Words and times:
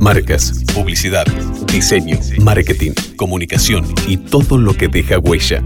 Marcas, 0.00 0.64
publicidad, 0.74 1.26
diseño, 1.66 2.18
marketing, 2.42 2.92
comunicación 3.16 3.84
y 4.08 4.16
todo 4.16 4.56
lo 4.56 4.72
que 4.72 4.88
deja 4.88 5.18
huella. 5.18 5.62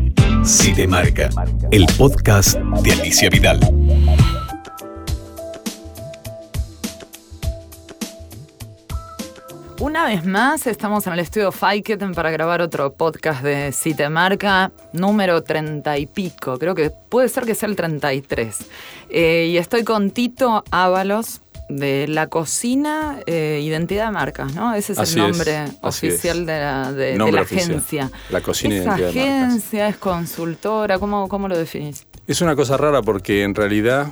te 0.75 0.89
Marca, 0.89 1.31
el 1.71 1.87
podcast 1.97 2.59
de 2.83 2.93
Alicia 2.93 3.31
Vidal. 3.31 3.61
Una 9.79 10.05
vez 10.07 10.25
más, 10.25 10.67
estamos 10.67 11.07
en 11.07 11.13
el 11.13 11.21
estudio 11.21 11.53
Faiketen 11.53 12.13
para 12.13 12.33
grabar 12.33 12.61
otro 12.61 12.93
podcast 12.95 13.43
de 13.43 13.71
Cite 13.71 14.09
Marca, 14.09 14.73
número 14.93 15.45
30 15.45 15.99
y 15.99 16.07
pico. 16.07 16.59
Creo 16.59 16.75
que 16.75 16.91
puede 16.91 17.29
ser 17.29 17.45
que 17.45 17.55
sea 17.55 17.69
el 17.69 17.77
33. 17.77 18.67
Eh, 19.11 19.49
y 19.51 19.59
estoy 19.59 19.85
con 19.85 20.11
Tito 20.11 20.65
Ábalos, 20.71 21.43
de 21.69 22.07
la 22.09 22.29
cocina 22.29 23.21
eh, 23.27 23.61
identidad 23.63 24.07
de 24.07 24.13
marcas, 24.13 24.55
¿no? 24.55 24.75
Ese 24.75 24.93
es 24.93 25.15
el 25.15 25.19
nombre 25.19 25.65
oficial 25.81 26.47
de 26.47 26.59
la, 26.59 26.93
de, 26.93 27.17
la 27.17 27.41
agencia. 27.41 28.11
La 28.31 28.41
cocina 28.41 28.75
¿Es 28.75 28.85
identidad 28.85 29.09
agencia, 29.09 29.89
es 29.89 29.97
consultora? 29.97 30.99
¿Cómo, 30.99 31.29
¿Cómo 31.29 31.49
lo 31.49 31.57
definís? 31.57 32.07
Es 32.27 32.41
una 32.41 32.57
cosa 32.57 32.77
rara 32.77 33.03
porque 33.03 33.43
en 33.43 33.55
realidad, 33.55 34.09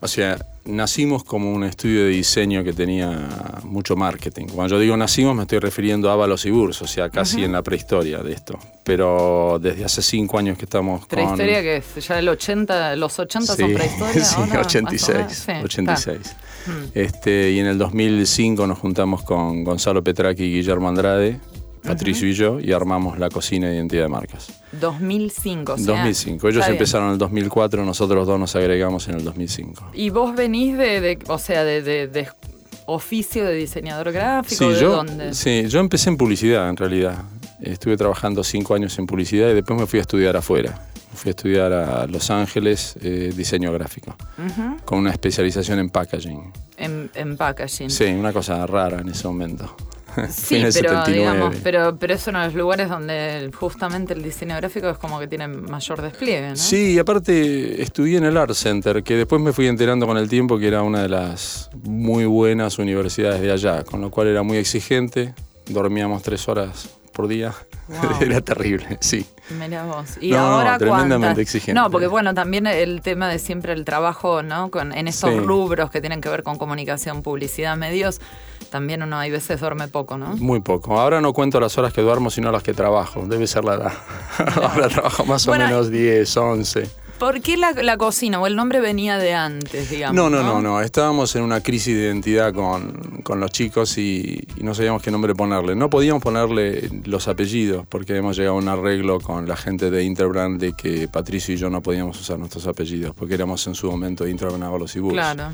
o 0.00 0.08
sea, 0.08 0.38
nacimos 0.64 1.24
como 1.24 1.52
un 1.52 1.64
estudio 1.64 2.04
de 2.04 2.10
diseño 2.10 2.64
que 2.64 2.72
tenía 2.72 3.28
mucho 3.64 3.96
marketing. 3.96 4.46
Cuando 4.46 4.76
yo 4.76 4.80
digo 4.80 4.96
nacimos 4.96 5.34
me 5.34 5.42
estoy 5.42 5.58
refiriendo 5.58 6.10
a 6.10 6.14
Avalos 6.14 6.44
y 6.46 6.50
Burs, 6.50 6.82
o 6.82 6.86
sea, 6.86 7.10
casi 7.10 7.44
en 7.44 7.52
la 7.52 7.62
prehistoria 7.62 8.18
de 8.18 8.32
esto. 8.32 8.58
Pero 8.82 9.58
desde 9.60 9.84
hace 9.84 10.02
cinco 10.02 10.38
años 10.38 10.58
que 10.58 10.64
estamos 10.64 11.06
¿Prehistoria 11.06 11.62
que 11.62 11.76
es? 11.76 12.06
¿Ya 12.06 12.18
el 12.18 12.28
80, 12.28 12.96
los 12.96 13.18
80 13.18 13.56
son 13.56 13.74
prehistoria? 13.74 14.24
Sí, 14.24 14.40
86, 14.56 15.46
86. 15.64 16.36
Mm. 16.66 16.70
Este, 16.94 17.50
y 17.50 17.58
en 17.58 17.66
el 17.66 17.78
2005 17.78 18.66
nos 18.66 18.78
juntamos 18.78 19.22
con 19.22 19.64
Gonzalo 19.64 20.02
Petraki 20.02 20.44
y 20.44 20.54
Guillermo 20.54 20.88
Andrade, 20.88 21.40
Patricio 21.84 22.26
y 22.26 22.32
yo, 22.32 22.60
y 22.60 22.72
armamos 22.72 23.18
la 23.18 23.28
cocina 23.28 23.68
de 23.68 23.76
identidad 23.76 24.04
de 24.04 24.08
marcas. 24.08 24.48
2005, 24.80 25.74
o 25.74 25.76
2005. 25.76 26.48
Ellos 26.48 26.66
empezaron 26.66 27.08
en 27.08 27.12
el 27.14 27.18
2004, 27.18 27.84
nosotros 27.84 28.26
dos 28.26 28.40
nos 28.40 28.56
agregamos 28.56 29.06
en 29.08 29.16
el 29.16 29.24
2005. 29.24 29.90
¿Y 29.92 30.10
vos 30.10 30.34
venís 30.34 30.76
de, 30.78 31.18
o 31.28 31.38
sea, 31.38 31.64
de, 31.64 32.28
oficio 32.86 33.44
de 33.44 33.54
diseñador 33.54 34.12
gráfico? 34.12 34.64
Sí, 34.64 34.72
¿de 34.72 34.80
yo, 34.80 34.90
dónde? 34.96 35.34
sí, 35.34 35.64
yo 35.68 35.80
empecé 35.80 36.08
en 36.08 36.16
publicidad 36.16 36.68
en 36.70 36.76
realidad. 36.76 37.22
Estuve 37.60 37.96
trabajando 37.96 38.42
cinco 38.42 38.74
años 38.74 38.98
en 38.98 39.06
publicidad 39.06 39.50
y 39.50 39.54
después 39.54 39.78
me 39.78 39.86
fui 39.86 39.98
a 39.98 40.02
estudiar 40.02 40.36
afuera. 40.36 40.88
Fui 41.14 41.28
a 41.28 41.30
estudiar 41.30 41.72
a 41.72 42.06
Los 42.08 42.30
Ángeles 42.30 42.96
eh, 43.00 43.32
diseño 43.36 43.72
gráfico, 43.72 44.16
con 44.84 44.98
una 44.98 45.12
especialización 45.12 45.78
en 45.78 45.88
packaging. 45.88 46.52
En, 46.76 47.10
en, 47.14 47.36
packaging. 47.36 47.88
Sí, 47.88 48.06
una 48.06 48.32
cosa 48.32 48.66
rara 48.66 49.00
en 49.00 49.10
ese 49.10 49.28
momento. 49.28 49.76
Sí, 50.30 50.62
pero, 50.72 51.04
digamos, 51.04 51.56
pero, 51.62 51.96
pero 51.98 52.14
es 52.14 52.26
uno 52.26 52.40
de 52.40 52.46
los 52.46 52.54
lugares 52.54 52.88
donde 52.88 53.50
justamente 53.54 54.12
el 54.12 54.22
diseño 54.22 54.56
gráfico 54.56 54.88
es 54.88 54.98
como 54.98 55.18
que 55.18 55.26
tiene 55.26 55.48
mayor 55.48 56.02
despliegue, 56.02 56.50
¿no? 56.50 56.56
Sí, 56.56 56.92
y 56.92 56.98
aparte 56.98 57.82
estudié 57.82 58.18
en 58.18 58.24
el 58.24 58.36
Art 58.36 58.54
Center, 58.54 59.02
que 59.02 59.16
después 59.16 59.40
me 59.40 59.52
fui 59.52 59.66
enterando 59.66 60.06
con 60.06 60.16
el 60.16 60.28
tiempo 60.28 60.58
que 60.58 60.68
era 60.68 60.82
una 60.82 61.02
de 61.02 61.08
las 61.08 61.70
muy 61.82 62.24
buenas 62.24 62.78
universidades 62.78 63.40
de 63.40 63.52
allá, 63.52 63.84
con 63.84 64.00
lo 64.00 64.10
cual 64.10 64.28
era 64.28 64.42
muy 64.42 64.58
exigente, 64.58 65.34
dormíamos 65.66 66.22
tres 66.22 66.48
horas 66.48 66.88
por 67.14 67.28
día. 67.28 67.54
Era 68.20 68.40
terrible, 68.40 68.98
sí. 69.00 69.26
Mira 69.58 69.84
vos. 69.84 70.18
Y 70.20 70.34
ahora 70.34 70.78
tremendamente 70.78 71.42
exigente. 71.42 71.80
No, 71.80 71.90
porque 71.90 72.06
bueno, 72.06 72.34
también 72.34 72.66
el 72.66 73.02
tema 73.02 73.28
de 73.28 73.38
siempre 73.38 73.72
el 73.72 73.84
trabajo, 73.84 74.42
¿no? 74.42 74.70
Con, 74.70 74.92
en 74.92 75.06
esos 75.06 75.34
rubros 75.44 75.90
que 75.90 76.00
tienen 76.00 76.20
que 76.20 76.28
ver 76.28 76.42
con 76.42 76.58
comunicación, 76.58 77.22
publicidad, 77.22 77.76
medios, 77.76 78.20
también 78.74 79.04
uno 79.04 79.16
hay 79.16 79.30
veces 79.30 79.60
duerme 79.60 79.86
poco, 79.86 80.18
¿no? 80.18 80.36
Muy 80.36 80.58
poco. 80.58 80.98
Ahora 80.98 81.20
no 81.20 81.32
cuento 81.32 81.60
las 81.60 81.78
horas 81.78 81.92
que 81.92 82.00
duermo, 82.00 82.28
sino 82.28 82.50
las 82.50 82.64
que 82.64 82.74
trabajo. 82.74 83.24
Debe 83.24 83.46
ser 83.46 83.64
la 83.64 83.74
edad. 83.74 83.92
Ahora 84.62 84.88
trabajo 84.88 85.24
más 85.24 85.46
o 85.46 85.52
menos 85.52 85.92
10, 85.92 86.36
11. 86.36 86.90
¿Por 87.20 87.40
qué 87.40 87.56
la, 87.56 87.96
cocina 87.96 88.40
o 88.40 88.48
el 88.48 88.56
nombre 88.56 88.80
venía 88.80 89.16
de 89.16 89.32
antes, 89.32 89.90
digamos? 89.90 90.16
No, 90.16 90.28
no, 90.28 90.42
no, 90.42 90.60
no. 90.60 90.80
Estábamos 90.80 91.36
en 91.36 91.42
una 91.42 91.60
crisis 91.60 91.94
de 91.94 92.02
identidad 92.02 92.52
con, 92.52 93.40
los 93.40 93.50
chicos 93.52 93.96
y, 93.96 94.44
no 94.60 94.74
sabíamos 94.74 95.02
qué 95.02 95.12
nombre 95.12 95.36
ponerle. 95.36 95.76
No 95.76 95.88
podíamos 95.88 96.20
ponerle 96.20 96.90
los 97.04 97.28
apellidos 97.28 97.86
porque 97.88 98.16
hemos 98.16 98.36
llegado 98.36 98.56
a 98.56 98.58
un 98.58 98.66
arreglo 98.66 99.20
con 99.20 99.46
la 99.46 99.56
gente 99.56 99.88
de 99.88 100.02
Interbrand 100.02 100.60
de 100.60 100.72
que 100.72 101.06
Patricio 101.06 101.54
y 101.54 101.58
yo 101.58 101.70
no 101.70 101.80
podíamos 101.80 102.20
usar 102.20 102.40
nuestros 102.40 102.66
apellidos 102.66 103.14
porque 103.14 103.34
éramos 103.34 103.64
en 103.68 103.76
su 103.76 103.88
momento 103.88 104.26
Interbrand 104.26 104.64
Avalos 104.64 104.96
y 104.96 104.98
Bulls. 104.98 105.14
Claro. 105.14 105.52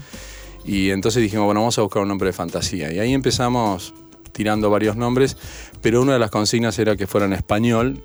Y 0.64 0.90
entonces 0.90 1.22
dijimos, 1.22 1.46
bueno, 1.46 1.60
vamos 1.60 1.78
a 1.78 1.82
buscar 1.82 2.02
un 2.02 2.08
nombre 2.08 2.28
de 2.28 2.32
fantasía. 2.32 2.92
Y 2.92 2.98
ahí 2.98 3.12
empezamos 3.12 3.94
tirando 4.32 4.70
varios 4.70 4.96
nombres, 4.96 5.36
pero 5.80 6.02
una 6.02 6.14
de 6.14 6.18
las 6.18 6.30
consignas 6.30 6.78
era 6.78 6.96
que 6.96 7.06
fuera 7.06 7.26
en 7.26 7.32
español 7.32 8.02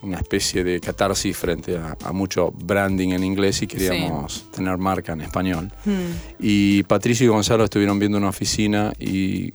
una 0.00 0.18
especie 0.18 0.62
de 0.62 0.80
catarsis 0.80 1.36
frente 1.36 1.76
a, 1.76 2.12
mucho 2.12 2.52
branding 2.52 3.10
en 3.10 3.24
inglés 3.24 3.62
y 3.62 3.66
queríamos 3.66 4.46
tener 4.52 4.78
marca 4.78 5.12
en 5.12 5.22
español. 5.22 5.72
Hmm. 5.84 6.12
Y 6.38 6.84
Patricio 6.84 7.26
y 7.26 7.28
Gonzalo 7.28 7.64
estuvieron 7.64 7.98
viendo 7.98 8.18
una 8.18 8.28
oficina 8.28 8.92
y 8.98 9.52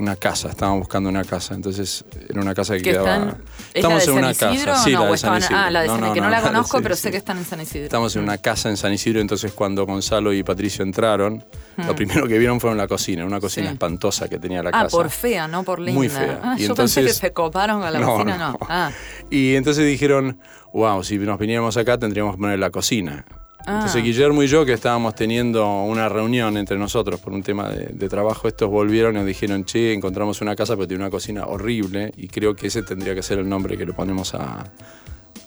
una 0.00 0.16
casa, 0.16 0.48
estábamos 0.48 0.80
buscando 0.80 1.08
una 1.08 1.24
casa, 1.24 1.54
entonces 1.54 2.04
era 2.28 2.40
una 2.40 2.54
casa 2.54 2.74
que 2.76 2.82
quedaba... 2.82 3.36
estamos 3.74 4.06
en 4.08 4.14
una 4.14 4.34
casa, 4.34 4.84
sí, 4.84 4.92
la 4.92 5.06
de 5.06 5.18
San 5.18 5.38
Isidro. 5.38 5.56
Ah, 5.56 5.70
la 5.70 5.82
de 5.82 5.86
San 5.88 5.96
Isidro, 5.96 6.14
que 6.14 6.20
no, 6.20 6.30
la 6.30 6.42
conozco, 6.42 6.80
pero 6.82 6.96
sé 6.96 7.10
que 7.10 7.16
están 7.18 7.38
en 7.38 7.44
San 7.44 7.60
Isidro. 7.60 7.84
Estamos 7.84 8.16
en 8.16 8.22
una 8.22 8.38
casa 8.38 8.68
en 8.68 8.76
San 8.76 8.92
Isidro, 8.92 9.20
entonces 9.20 9.52
cuando 9.52 9.86
Gonzalo 9.86 10.32
y 10.32 10.42
Patricio 10.42 10.82
entraron, 10.82 11.44
lo 11.76 11.92
hmm. 11.92 11.96
primero 11.96 12.26
que 12.26 12.38
vieron 12.38 12.60
fue 12.60 12.74
la 12.74 12.88
cocina, 12.88 13.24
una 13.24 13.40
cocina 13.40 13.70
espantosa 13.70 14.28
que 14.28 14.38
tenía 14.38 14.62
la 14.62 14.70
ah, 14.70 14.72
casa. 14.72 14.86
Ah, 14.86 14.90
por 14.90 15.10
fea, 15.10 15.48
no 15.48 15.62
por 15.62 15.78
linda. 15.78 15.98
Muy 15.98 16.08
fea. 16.08 16.40
Ah, 16.42 16.56
yo 16.58 16.74
pensé 16.74 17.02
que 17.02 17.12
se 17.12 17.32
coparon 17.32 17.82
a 17.82 17.90
la 17.90 18.00
cocina, 18.00 18.38
no. 18.38 18.58
Ah. 18.68 18.90
Y 19.30 19.54
entonces 19.54 19.86
dijeron, 19.86 20.38
wow, 20.72 21.02
si 21.04 21.18
nos 21.18 21.38
viniéramos 21.38 21.76
acá 21.76 21.98
tendríamos 21.98 22.34
que 22.34 22.40
poner 22.40 22.58
la 22.58 22.70
cocina. 22.70 23.24
Entonces 23.66 23.96
ah. 23.96 24.04
Guillermo 24.04 24.42
y 24.42 24.46
yo, 24.46 24.64
que 24.64 24.72
estábamos 24.72 25.14
teniendo 25.14 25.82
una 25.82 26.08
reunión 26.08 26.56
entre 26.56 26.78
nosotros 26.78 27.20
por 27.20 27.32
un 27.32 27.42
tema 27.42 27.68
de, 27.68 28.08
trabajo, 28.08 28.48
estos 28.48 28.68
volvieron 28.68 29.14
y 29.14 29.18
nos 29.18 29.26
dijeron, 29.26 29.64
che, 29.64 29.92
encontramos 29.92 30.40
una 30.40 30.56
casa 30.56 30.74
pero 30.74 30.88
tiene 30.88 31.04
una 31.04 31.10
cocina 31.10 31.46
horrible 31.46 32.12
y 32.16 32.28
creo 32.28 32.54
que 32.54 32.68
ese 32.68 32.82
tendría 32.82 33.14
que 33.14 33.22
ser 33.22 33.38
el 33.38 33.48
nombre 33.48 33.76
que 33.76 33.86
le 33.86 33.92
ponemos 33.92 34.34
a, 34.34 34.64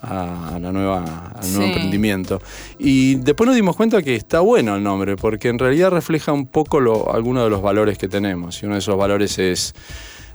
la 0.02 0.72
nueva, 0.72 1.32
al 1.36 1.54
nuevo 1.54 1.66
emprendimiento. 1.66 2.42
Y 2.78 3.16
después 3.16 3.48
nos 3.48 3.56
dimos 3.56 3.76
cuenta 3.76 4.02
que 4.02 4.16
está 4.16 4.42
bueno 4.42 4.76
el 4.76 4.84
nombre, 4.84 5.16
porque 5.16 5.50
en 5.50 5.60
realidad 5.60 5.92
refleja 5.92 6.34
un 6.34 6.46
poco 6.46 7.12
algunos 7.12 7.46
de 7.46 7.50
los 7.50 7.62
valores 7.62 7.98
que 7.98 8.10
tenemos. 8.10 8.62
Y 8.62 8.66
uno 8.66 8.76
de 8.76 8.80
esos 8.80 8.98
valores 8.98 9.40
es 9.40 9.74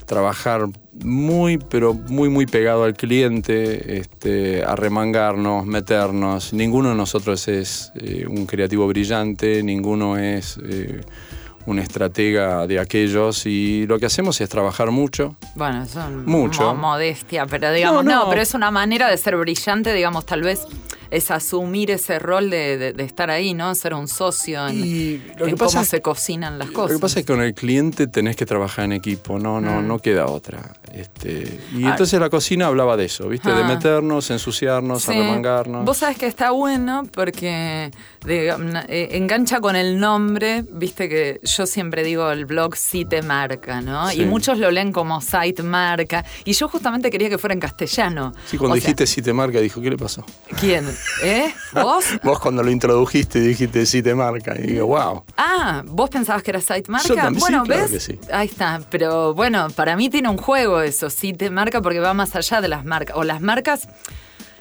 trabajar 0.08 0.66
muy, 1.04 1.58
pero 1.58 1.94
muy, 1.94 2.28
muy 2.28 2.46
pegado 2.46 2.82
al 2.82 2.94
cliente, 2.94 3.98
este, 3.98 4.64
arremangarnos, 4.64 5.66
meternos. 5.66 6.52
Ninguno 6.52 6.88
de 6.88 6.94
nosotros 6.96 7.46
es 7.46 7.92
eh, 7.94 8.26
un 8.26 8.46
creativo 8.46 8.88
brillante, 8.88 9.62
ninguno 9.62 10.16
es 10.16 10.58
eh, 10.64 11.02
un 11.68 11.78
estratega 11.78 12.66
de 12.66 12.80
aquellos 12.80 13.44
y 13.44 13.86
lo 13.86 13.98
que 13.98 14.06
hacemos 14.06 14.40
es 14.40 14.48
trabajar 14.48 14.90
mucho. 14.90 15.36
Bueno, 15.54 15.82
eso 15.82 16.00
es 16.00 16.10
mucho. 16.26 16.74
modestia, 16.74 17.46
pero 17.46 17.70
digamos, 17.72 18.06
no, 18.06 18.28
pero 18.30 18.40
es 18.40 18.54
una 18.54 18.70
manera 18.70 19.10
de 19.10 19.18
ser 19.18 19.36
brillante, 19.36 19.92
digamos, 19.92 20.24
tal 20.24 20.42
vez 20.42 20.66
es 21.10 21.30
asumir 21.30 21.90
ese 21.90 22.18
rol 22.18 22.50
de, 22.50 22.94
estar 22.98 23.30
ahí, 23.30 23.54
¿no? 23.54 23.74
Ser 23.74 23.94
un 23.94 24.08
socio 24.08 24.66
en, 24.68 25.22
cómo 25.58 25.84
se 25.84 26.02
cocinan 26.02 26.58
las 26.58 26.70
cosas. 26.70 26.92
Lo 26.92 26.98
que 26.98 27.02
pasa 27.02 27.20
es 27.20 27.26
que 27.26 27.32
con 27.32 27.42
el 27.42 27.54
cliente 27.54 28.06
tenés 28.06 28.36
que 28.36 28.44
trabajar 28.44 28.84
en 28.84 28.92
equipo, 28.92 29.38
no, 29.38 29.60
no, 29.60 29.80
mm. 29.80 29.86
no 29.86 29.98
queda 29.98 30.26
otra. 30.26 30.60
Este, 30.92 31.60
y 31.74 31.84
ah. 31.84 31.90
entonces 31.90 32.18
la 32.18 32.28
cocina 32.28 32.66
hablaba 32.66 32.96
de 32.96 33.06
eso, 33.06 33.28
¿viste? 33.28 33.50
De 33.50 33.62
ah. 33.62 33.66
meternos, 33.66 34.30
ensuciarnos, 34.30 35.08
arremangarnos. 35.08 35.84
Vos 35.84 35.98
sabés 35.98 36.18
que 36.18 36.26
está 36.26 36.50
bueno 36.50 37.04
porque 37.12 37.90
eh, 38.26 39.08
engancha 39.12 39.60
con 39.60 39.76
el 39.76 39.98
nombre, 39.98 40.64
viste 40.70 41.08
que 41.08 41.40
yo 41.42 41.57
siempre 41.66 42.02
digo 42.02 42.30
el 42.30 42.44
blog 42.46 42.76
sí 42.76 43.04
te 43.04 43.22
marca, 43.22 43.81
¿no? 43.81 44.12
Y 44.12 44.25
muchos 44.25 44.58
lo 44.58 44.70
leen 44.70 44.93
como 44.93 45.20
site 45.20 45.62
marca. 45.62 46.25
Y 46.44 46.52
yo 46.52 46.69
justamente 46.69 47.10
quería 47.10 47.28
que 47.28 47.38
fuera 47.38 47.55
en 47.55 47.60
castellano. 47.60 48.32
Sí, 48.46 48.58
cuando 48.58 48.75
dijiste 48.75 49.06
sí 49.06 49.22
te 49.22 49.32
marca, 49.32 49.60
dijo, 49.60 49.81
¿qué 49.81 49.90
le 49.90 49.96
pasó? 49.96 50.25
¿Quién? 50.60 50.88
¿Eh? 51.22 51.52
¿Vos? 51.72 52.05
vos 52.22 52.38
cuando 52.38 52.62
lo 52.62 52.70
introdujiste 52.70 53.40
dijiste 53.40 53.87
sí 53.87 54.02
te 54.02 54.14
marca. 54.14 54.55
Y 54.58 54.69
digo, 54.69 54.87
wow. 54.87 55.25
Ah, 55.37 55.82
¿vos 55.87 56.10
pensabas 56.10 56.43
que 56.43 56.50
era 56.50 56.60
site 56.60 56.90
marca? 56.90 57.31
bueno, 57.38 57.64
¿ves? 57.64 58.10
Ahí 58.32 58.46
está. 58.46 58.81
Pero 58.90 59.34
bueno, 59.34 59.69
para 59.75 59.96
mí 59.96 60.10
tiene 60.10 60.28
un 60.28 60.38
juego 60.38 60.81
eso, 60.81 61.10
sí 61.10 61.32
te 61.32 61.50
marca 61.50 61.81
porque 61.82 62.00
va 62.00 62.14
más 62.14 62.34
allá 62.34 62.60
de 62.60 62.69
las 62.69 62.84
marcas. 62.84 63.16
O 63.16 63.25
las 63.25 63.40
marcas 63.40 63.88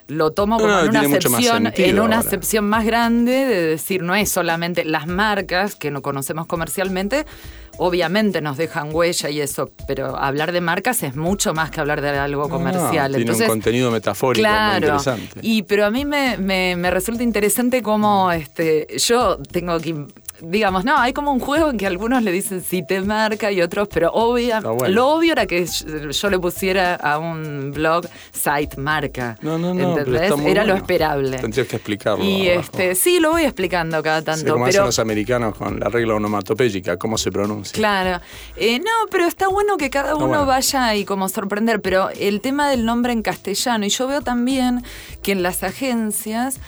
lo 0.07 0.31
tomo 0.31 0.57
como 0.57 0.79
en 0.79 0.89
una 0.89 1.01
acepción, 1.01 1.71
en 1.75 1.99
una 1.99 2.19
acepción 2.19 2.65
más 2.65 2.85
grande 2.85 3.31
de 3.31 3.67
decir, 3.67 4.03
no 4.03 4.15
es 4.15 4.29
solamente 4.29 4.85
las 4.85 5.07
marcas 5.07 5.75
que 5.75 5.91
no 5.91 6.01
conocemos 6.01 6.47
comercialmente, 6.47 7.25
obviamente 7.77 8.41
nos 8.41 8.57
dejan 8.57 8.93
huella 8.93 9.29
y 9.29 9.41
eso, 9.41 9.69
pero 9.87 10.17
hablar 10.17 10.51
de 10.51 10.61
marcas 10.61 11.03
es 11.03 11.15
mucho 11.15 11.53
más 11.53 11.71
que 11.71 11.79
hablar 11.79 12.01
de 12.01 12.09
algo 12.09 12.49
comercial. 12.49 13.13
tiene 13.15 13.31
un 13.31 13.41
contenido 13.41 13.91
metafórico 13.91 14.41
claro, 14.41 14.79
muy 14.79 14.97
interesante. 14.97 15.39
Y 15.41 15.63
pero 15.63 15.85
a 15.85 15.91
mí 15.91 16.05
me, 16.05 16.89
resulta 16.89 17.23
interesante 17.23 17.81
cómo 17.81 18.31
este, 18.31 18.87
yo 18.97 19.37
tengo 19.51 19.79
que 19.79 20.05
digamos, 20.41 20.85
no, 20.85 20.97
hay 20.97 21.13
como 21.13 21.31
un 21.31 21.39
juego 21.39 21.69
en 21.69 21.77
que 21.77 21.87
algunos 21.87 22.23
le 22.23 22.31
dicen 22.31 22.61
si 22.61 22.85
te 22.85 23.01
marca 23.01 23.51
y 23.51 23.61
otros, 23.61 23.87
pero 23.87 24.11
obvia, 24.11 24.61
lo 24.61 25.07
obvio 25.09 25.33
era 25.33 25.45
que 25.45 25.65
yo, 25.65 26.29
le 26.29 26.39
pusiera 26.39 26.95
a 26.95 27.17
un 27.17 27.71
blog 27.73 28.07
site 28.31 28.77
marca. 28.77 29.37
No, 29.41 29.57
no, 29.57 29.73
no. 29.73 29.97
era 30.45 30.63
lo 30.63 30.75
esperable. 30.75 31.37
Tendrías 31.37 31.67
que 31.67 31.75
explicarlo. 31.77 32.23
Y 32.23 32.47
este, 32.47 32.95
sí, 32.95 33.19
lo 33.19 33.31
voy 33.31 33.43
explicando 33.43 34.01
cada 34.03 34.21
tanto. 34.21 34.45
Sí, 34.45 34.51
como 34.51 34.65
hacen 34.65 34.85
los 34.85 34.99
americanos 34.99 35.55
con 35.55 35.79
la 35.79 35.89
regla 35.89 36.15
onomatopéyica, 36.15 36.97
cómo 36.97 37.17
se 37.17 37.31
pronuncia. 37.31 37.73
Claro. 37.73 38.21
Eh, 38.55 38.79
no, 38.79 39.07
pero 39.09 39.25
está 39.25 39.47
bueno 39.47 39.77
que 39.77 39.89
cada 39.89 40.15
uno 40.15 40.45
vaya 40.45 40.95
y 40.95 41.05
como 41.05 41.29
sorprender, 41.29 41.81
pero 41.81 42.09
el 42.09 42.41
tema 42.41 42.69
del 42.69 42.85
nombre 42.85 43.13
en 43.13 43.21
castellano, 43.21 43.85
y 43.85 43.89
yo 43.89 44.07
veo 44.07 44.21
también 44.21 44.83
que 45.21 45.31
en 45.31 45.43
las 45.43 45.63
agencias 45.63 46.59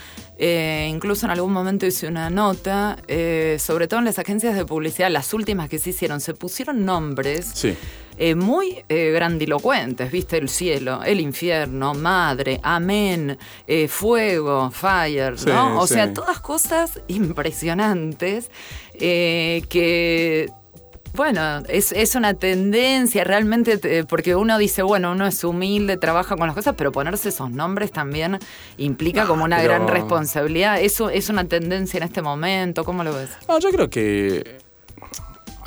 eh, 0.42 0.88
incluso 0.90 1.26
en 1.26 1.34
algún 1.34 1.52
momento 1.52 1.86
hice 1.86 2.08
una 2.08 2.30
nota, 2.30 2.98
eh, 3.10 3.58
sobre 3.60 3.90
todo 3.90 4.00
en 4.00 4.06
las 4.06 4.20
agencias 4.20 4.56
de 4.56 4.64
publicidad, 4.64 5.12
las 5.12 5.34
últimas 5.34 5.68
que 5.68 5.80
se 5.80 5.90
hicieron, 5.90 6.22
se 6.22 6.34
pusieron 6.34 6.86
nombres 6.86 7.66
eh, 8.18 8.36
muy 8.36 8.86
grandilocuentes, 8.88 10.10
viste, 10.10 10.38
el 10.38 10.48
cielo, 10.48 11.04
el 11.04 11.20
infierno, 11.20 11.94
madre, 11.94 12.62
amén, 12.64 13.38
fuego, 13.90 14.72
fire, 14.72 15.36
¿no? 15.46 15.78
o 15.78 15.86
sea, 15.86 16.14
todas 16.14 16.40
cosas 16.40 17.02
impresionantes 17.10 18.50
que 18.98 20.50
bueno, 21.14 21.64
es, 21.68 22.16
una 22.16 22.34
tendencia 22.34 23.24
realmente, 23.24 24.06
porque 24.06 24.36
uno 24.36 24.58
dice, 24.58 24.84
bueno, 24.84 25.12
uno 25.12 25.28
es 25.28 25.44
humilde, 25.44 25.98
trabaja 25.98 26.36
con 26.36 26.48
las 26.48 26.56
cosas, 26.56 26.76
pero 26.78 26.92
ponerse 26.92 27.30
esos 27.30 27.52
nombres 27.52 27.92
también 27.92 28.40
implica 28.78 29.26
como 29.26 29.44
una 29.44 29.62
gran 29.62 29.88
responsabilidad. 29.88 30.82
¿Eso 30.82 31.10
es 31.10 31.30
una 31.30 31.46
tendencia 31.46 31.98
en 31.98 32.04
este 32.04 32.22
momento? 32.22 32.84
¿Cómo 32.84 33.04
lo 33.04 33.14
ves? 33.14 33.30
No, 33.48 33.60
yo 33.60 33.70
creo 33.70 33.90
que 33.90 34.60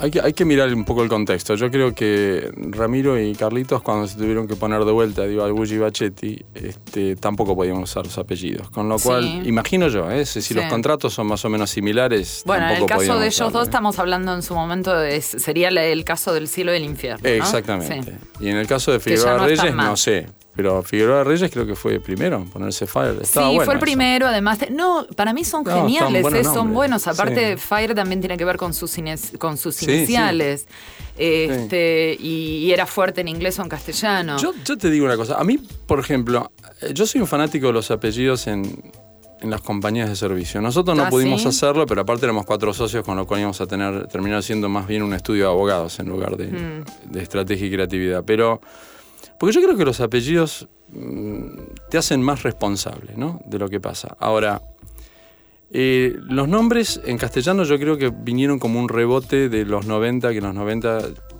hay 0.03 0.11
que, 0.11 0.19
hay 0.19 0.33
que 0.33 0.43
mirar 0.43 0.73
un 0.73 0.83
poco 0.83 1.01
el 1.01 1.07
contexto. 1.07 1.55
Yo 1.55 1.71
creo 1.71 1.95
que 1.95 2.51
Ramiro 2.57 3.17
y 3.17 3.33
Carlitos, 3.35 3.81
cuando 3.81 4.05
se 4.05 4.17
tuvieron 4.17 4.49
que 4.49 4.57
poner 4.57 4.83
de 4.83 4.91
vuelta 4.91 5.23
digo, 5.23 5.45
al 5.45 5.53
y 5.53 5.77
Bachetti, 5.77 6.43
este, 6.53 7.15
tampoco 7.15 7.55
podíamos 7.55 7.89
usar 7.89 8.03
los 8.03 8.17
apellidos. 8.17 8.69
Con 8.69 8.89
lo 8.89 8.99
cual, 8.99 9.47
imagino 9.47 9.87
yo, 9.87 10.11
¿eh? 10.11 10.25
si 10.25 10.53
los 10.53 10.65
contratos 10.65 11.13
son 11.13 11.27
más 11.27 11.45
o 11.45 11.49
menos 11.49 11.69
similares. 11.69 12.43
Bueno, 12.45 12.69
en 12.69 12.81
el 12.81 12.85
caso 12.85 13.17
de 13.17 13.27
ellos 13.27 13.53
dos, 13.53 13.63
estamos 13.63 13.97
hablando 13.97 14.33
en 14.33 14.41
su 14.41 14.53
momento, 14.55 14.93
de, 14.93 15.21
sería 15.21 15.69
el 15.69 16.03
caso 16.03 16.33
del 16.33 16.49
cielo 16.49 16.71
y 16.71 16.73
del 16.73 16.83
infierno. 16.83 17.25
Exactamente. 17.27 18.17
Y 18.41 18.49
en 18.49 18.57
el 18.57 18.67
caso 18.67 18.91
de 18.91 18.99
Figueroa 18.99 19.37
Reyes, 19.37 19.73
no 19.73 19.95
sé. 19.95 20.27
Pero 20.55 20.83
Figueroa 20.83 21.23
Reyes 21.23 21.49
creo 21.51 21.65
que 21.65 21.75
fue 21.75 21.95
el 21.95 22.01
primero 22.01 22.37
en 22.37 22.47
ponerse 22.47 22.85
Fire. 22.85 23.25
sí, 23.25 23.39
fue 23.65 23.73
el 23.73 23.79
primero, 23.79 24.27
además. 24.27 24.59
no, 24.71 25.07
para 25.15 25.33
mí 25.33 25.43
son 25.43 25.65
geniales, 25.65 26.25
eh, 26.31 26.43
son 26.43 26.73
buenos. 26.73 27.07
Aparte, 27.07 27.57
Fire 27.57 27.95
también 27.95 28.21
tiene 28.21 28.37
que 28.37 28.45
ver 28.45 28.57
con 28.57 28.73
sus, 28.73 28.95
con 29.39 29.57
sus 29.57 29.81
iniciales. 29.83 30.67
Este, 31.17 32.15
y, 32.19 32.71
era 32.71 32.85
fuerte 32.85 33.21
en 33.21 33.27
inglés 33.27 33.59
o 33.59 33.63
en 33.63 33.69
castellano. 33.69 34.37
Yo, 34.37 34.77
te 34.77 34.89
digo 34.89 35.05
una 35.05 35.17
cosa. 35.17 35.35
A 35.35 35.43
mí, 35.43 35.57
por 35.87 35.99
ejemplo, 35.99 36.51
eh, 36.81 36.91
yo 36.93 37.05
soy 37.05 37.21
un 37.21 37.27
fanático 37.27 37.67
de 37.67 37.73
los 37.73 37.91
apellidos 37.91 38.47
en, 38.47 38.91
las 39.41 39.61
compañías 39.61 40.07
de 40.07 40.15
servicio. 40.15 40.61
Nosotros 40.61 40.95
no 40.95 41.03
¿Ah, 41.03 41.09
pudimos 41.09 41.45
hacerlo, 41.45 41.85
pero 41.85 42.01
aparte 42.01 42.25
éramos 42.25 42.45
cuatro 42.45 42.73
socios, 42.73 43.03
con 43.03 43.17
lo 43.17 43.27
cual 43.27 43.41
íbamos 43.41 43.59
a 43.59 43.67
tener, 43.67 44.07
terminar 44.07 44.41
siendo 44.41 44.69
más 44.69 44.87
bien 44.87 45.03
un 45.03 45.13
estudio 45.13 45.43
de 45.43 45.51
abogados 45.51 45.99
en 45.99 46.07
lugar 46.07 46.37
de, 46.37 46.47
mm. 46.47 47.11
de 47.11 47.21
estrategia 47.21 47.67
y 47.67 47.71
creatividad. 47.71 48.23
Pero 48.25 48.61
porque 49.39 49.55
yo 49.55 49.61
creo 49.61 49.77
que 49.77 49.85
los 49.85 49.99
apellidos 49.99 50.67
mm, 50.89 51.47
te 51.89 51.97
hacen 51.97 52.21
más 52.21 52.43
responsable 52.43 53.13
¿no? 53.15 53.41
de 53.45 53.59
lo 53.59 53.69
que 53.69 53.79
pasa. 53.79 54.15
Ahora, 54.19 54.61
eh, 55.71 56.15
los 56.27 56.47
nombres 56.47 57.01
en 57.05 57.17
castellano 57.17 57.63
yo 57.63 57.79
creo 57.79 57.97
que 57.97 58.09
vinieron 58.09 58.59
como 58.59 58.79
un 58.79 58.89
rebote 58.89 59.49
de 59.49 59.65
los 59.65 59.85
90, 59.85 60.31
que 60.31 60.37
en 60.37 60.43
los 60.43 60.55
90 60.55 60.99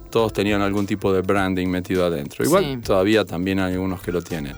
todos 0.10 0.34
tenían 0.34 0.62
algún 0.62 0.86
tipo 0.86 1.14
de 1.14 1.22
branding 1.22 1.68
metido 1.68 2.06
adentro. 2.06 2.46
Igual 2.46 2.82
todavía 2.82 3.26
también 3.26 3.60
hay 3.60 3.74
algunos 3.74 4.02
que 4.02 4.12
lo 4.12 4.22
tienen. 4.22 4.56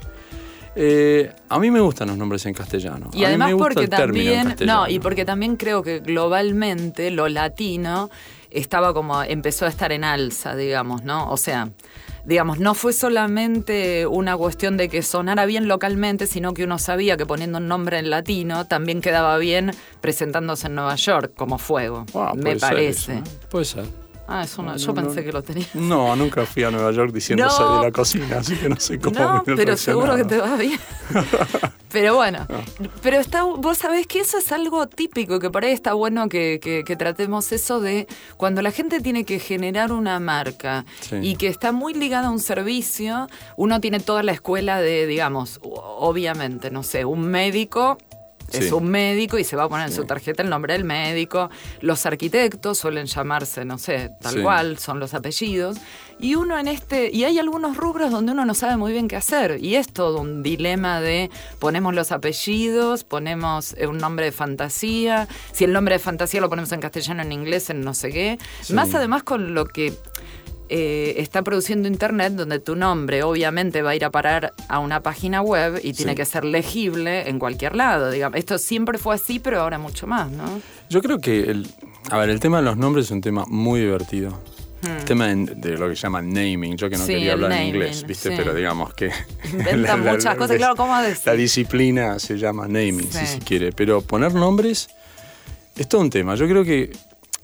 Eh, 0.78 1.32
a 1.48 1.60
mí 1.60 1.72
me 1.72 1.80
gustan 1.80 2.10
los 2.10 2.18
nombres 2.18 2.46
en 2.46 2.54
castellano. 2.54 3.10
Y 3.14 3.24
además 3.24 3.54
porque 3.58 3.88
también, 3.88 4.56
no, 4.66 4.90
y 4.90 5.00
porque 5.00 5.24
también 5.24 5.56
creo 5.56 5.82
que 5.82 6.00
globalmente 6.00 7.12
lo 7.12 7.30
latino 7.30 8.10
estaba 8.50 8.94
como 8.94 9.24
empezó 9.24 9.66
a 9.66 9.70
estar 9.70 9.92
en 9.92 10.04
alza, 10.04 10.56
digamos, 10.56 11.04
¿no? 11.04 11.30
O 11.30 11.38
sea, 11.38 11.70
digamos, 12.26 12.60
no 12.60 12.74
fue 12.74 12.94
solamente 12.94 14.08
una 14.08 14.36
cuestión 14.36 14.78
de 14.78 14.90
que 14.90 15.02
sonara 15.02 15.46
bien 15.46 15.68
localmente, 15.68 16.28
sino 16.28 16.54
que 16.54 16.64
uno 16.64 16.80
sabía 16.80 17.18
que 17.18 17.26
poniendo 17.26 17.60
un 17.60 17.68
nombre 17.68 18.00
en 18.00 18.10
latino 18.10 18.66
también 18.66 19.02
quedaba 19.02 19.38
bien 19.38 19.72
presentándose 20.02 20.68
en 20.68 20.76
Nueva 20.76 20.96
York 20.96 21.34
como 21.36 21.58
fuego, 21.58 22.06
ah, 22.16 22.34
me 22.36 22.56
parece. 22.56 23.22
Puede 23.50 23.66
ser. 23.66 24.05
Ah, 24.28 24.44
es 24.44 24.58
una, 24.58 24.76
yo 24.78 24.94
pensé 24.94 25.24
que 25.24 25.32
lo 25.32 25.44
tenía. 25.44 25.68
No, 25.76 26.16
nunca 26.16 26.46
fui 26.46 26.64
a 26.64 26.72
Nueva 26.72 26.92
York 26.92 27.12
diciendo 27.14 27.48
soy 27.50 27.78
de 27.78 27.86
la 27.86 27.92
cocina, 27.92 28.38
así 28.40 28.56
que 28.56 28.70
no 28.70 28.80
sé 28.80 29.00
cómo. 29.00 29.20
No, 29.20 29.44
pero 29.46 29.78
seguro 29.78 30.16
que 30.16 30.24
te 30.24 30.38
va 30.38 30.56
bien. 30.56 30.80
pero 31.92 32.16
bueno, 32.16 32.48
ah. 32.50 32.62
pero 33.04 33.18
está, 33.20 33.44
vos 33.44 33.78
sabés 33.78 34.08
que 34.08 34.20
eso 34.22 34.40
es 34.40 34.52
algo 34.52 34.88
típico, 34.88 35.40
que 35.40 35.52
por 35.52 35.64
ahí 35.64 35.72
está 35.72 35.94
bueno 35.94 36.28
que, 36.28 36.60
que, 36.60 36.96
tratemos 36.96 37.52
eso 37.52 37.80
de 37.80 38.08
cuando 38.36 38.64
la 38.64 38.72
gente 38.72 39.00
tiene 39.00 39.26
que 39.26 39.38
generar 39.38 39.92
una 39.92 40.20
marca 40.20 40.86
y 41.22 41.36
que 41.36 41.48
está 41.48 41.72
muy 41.72 41.94
ligada 41.94 42.28
a 42.28 42.32
un 42.32 42.40
servicio, 42.40 43.28
uno 43.58 43.80
tiene 43.80 44.00
toda 44.00 44.24
la 44.24 44.32
escuela 44.32 44.82
de, 44.82 45.06
digamos, 45.06 45.60
obviamente, 45.62 46.72
no 46.72 46.82
sé, 46.82 47.06
un 47.06 47.28
médico 47.28 47.98
es 48.52 48.72
un 48.72 48.88
médico 48.88 49.38
y 49.38 49.44
se 49.44 49.56
va 49.56 49.64
a 49.64 49.70
poner 49.70 49.88
en 49.88 49.94
su 49.94 50.06
tarjeta 50.06 50.44
el 50.44 50.50
nombre 50.50 50.74
del 50.74 50.84
médico. 50.84 51.50
Los 51.82 52.06
arquitectos 52.06 52.78
suelen 52.78 53.06
llamarse, 53.06 53.66
no 53.66 53.78
sé, 53.78 54.12
tal 54.22 54.42
cual, 54.42 54.78
son 54.78 55.00
los 55.00 55.14
apellidos. 55.14 55.78
Y 56.18 56.36
uno 56.36 56.58
en 56.58 56.68
este, 56.68 57.10
y 57.12 57.26
hay 57.26 57.40
algunos 57.40 57.76
rubros 57.76 58.10
donde 58.10 58.32
uno 58.32 58.46
no 58.46 58.54
sabe 58.54 58.78
muy 58.78 58.94
bien 58.94 59.08
qué 59.08 59.18
hacer. 59.18 59.58
Y 59.62 59.76
es 59.76 59.92
todo 59.92 60.22
un 60.22 60.44
dilema 60.44 61.02
de 61.02 61.30
ponemos 61.60 61.94
los 61.94 62.12
apellidos, 62.12 63.04
ponemos 63.04 63.76
eh, 63.78 63.88
un 63.88 63.98
nombre 63.98 64.26
de 64.26 64.32
fantasía. 64.32 65.28
Si 65.52 65.66
el 65.66 65.74
nombre 65.74 65.96
de 65.96 66.00
fantasía 66.00 66.40
lo 66.40 66.50
ponemos 66.50 66.72
en 66.72 66.80
castellano, 66.80 67.22
en 67.22 67.32
inglés, 67.32 67.70
en 67.70 67.82
no 67.82 67.94
sé 67.94 68.12
qué. 68.12 68.40
Más 68.70 68.94
además 68.94 69.24
con 69.24 69.54
lo 69.54 69.66
que 69.66 69.94
eh, 70.70 71.16
está 71.18 71.44
produciendo 71.44 71.88
Internet 71.88 72.34
donde 72.34 72.60
tu 72.60 72.76
nombre 72.76 73.24
obviamente 73.24 73.82
va 73.82 73.92
a 73.92 73.96
ir 73.96 74.04
a 74.06 74.10
parar 74.10 74.54
a 74.68 74.80
una 74.80 75.02
página 75.02 75.42
web 75.42 75.80
y 75.84 75.94
tiene 75.94 76.16
que 76.16 76.26
ser 76.26 76.44
legible 76.44 77.30
en 77.30 77.40
cualquier 77.40 77.76
lado. 77.76 78.10
Digamos. 78.10 78.38
Esto 78.38 78.58
siempre 78.58 78.98
fue 78.98 79.16
así, 79.16 79.40
pero 79.40 79.62
ahora 79.62 79.78
mucho 79.78 80.08
más, 80.08 80.32
¿no? 80.32 80.62
Yo 80.90 81.02
creo 81.02 81.20
que, 81.20 81.42
el, 81.42 81.68
a 82.10 82.18
ver, 82.18 82.30
el 82.30 82.40
tema 82.40 82.58
de 82.58 82.64
los 82.64 82.78
nombres 82.78 83.06
es 83.06 83.12
un 83.12 83.22
tema 83.22 83.46
muy 83.48 83.80
divertido. 83.82 84.40
El 84.84 84.92
hmm. 84.92 85.06
tema 85.06 85.28
de, 85.28 85.78
lo 85.78 85.90
que 85.90 85.96
llaman 85.96 86.30
naming, 86.30 86.78
yo 86.78 86.90
que 86.90 86.98
no 86.98 87.06
quería 87.06 87.34
hablar 87.34 87.52
en 87.54 87.68
inglés, 87.68 88.06
¿viste? 88.06 88.36
Pero 88.36 88.54
digamos 88.54 88.94
que. 88.94 89.12
Inventan 89.52 90.04
muchas 90.04 90.36
cosas, 90.36 90.58
claro, 90.58 90.76
¿cómo 90.76 90.98
decir? 91.02 91.28
La 91.28 91.34
disciplina 91.34 92.20
se 92.20 92.38
llama 92.38 92.68
naming, 92.68 93.12
si 93.12 93.26
se 93.26 93.40
quiere. 93.40 93.72
Pero 93.72 94.02
poner 94.02 94.34
nombres 94.34 94.90
es 95.76 95.88
todo 95.88 96.02
un 96.02 96.10
tema. 96.10 96.36
Yo 96.36 96.48
creo 96.48 96.64
que 96.64 96.92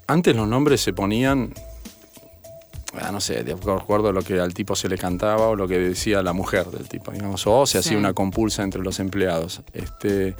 antes 0.08 0.36
los 0.36 0.48
nombres 0.48 0.82
se 0.82 0.94
ponían 0.94 1.54
no 3.12 3.22
sé, 3.22 3.44
de 3.44 3.54
acuerdo 3.54 4.10
a 4.10 4.12
lo 4.12 4.22
que 4.22 4.40
al 4.40 4.54
tipo 4.54 4.76
se 4.76 4.90
le 4.90 4.98
cantaba 4.98 5.48
o 5.48 5.56
lo 5.56 5.68
que 5.68 5.80
decía 5.80 6.22
la 6.22 6.34
mujer 6.34 6.68
del 6.68 6.90
tipo, 6.90 7.12
digamos, 7.12 7.48
o 7.48 7.66
se 7.66 7.78
hacía 7.78 7.98
una 7.98 8.14
compulsa 8.14 8.64
entre 8.64 8.82
los 8.82 9.00
empleados. 9.00 9.62
Este, 9.74 10.36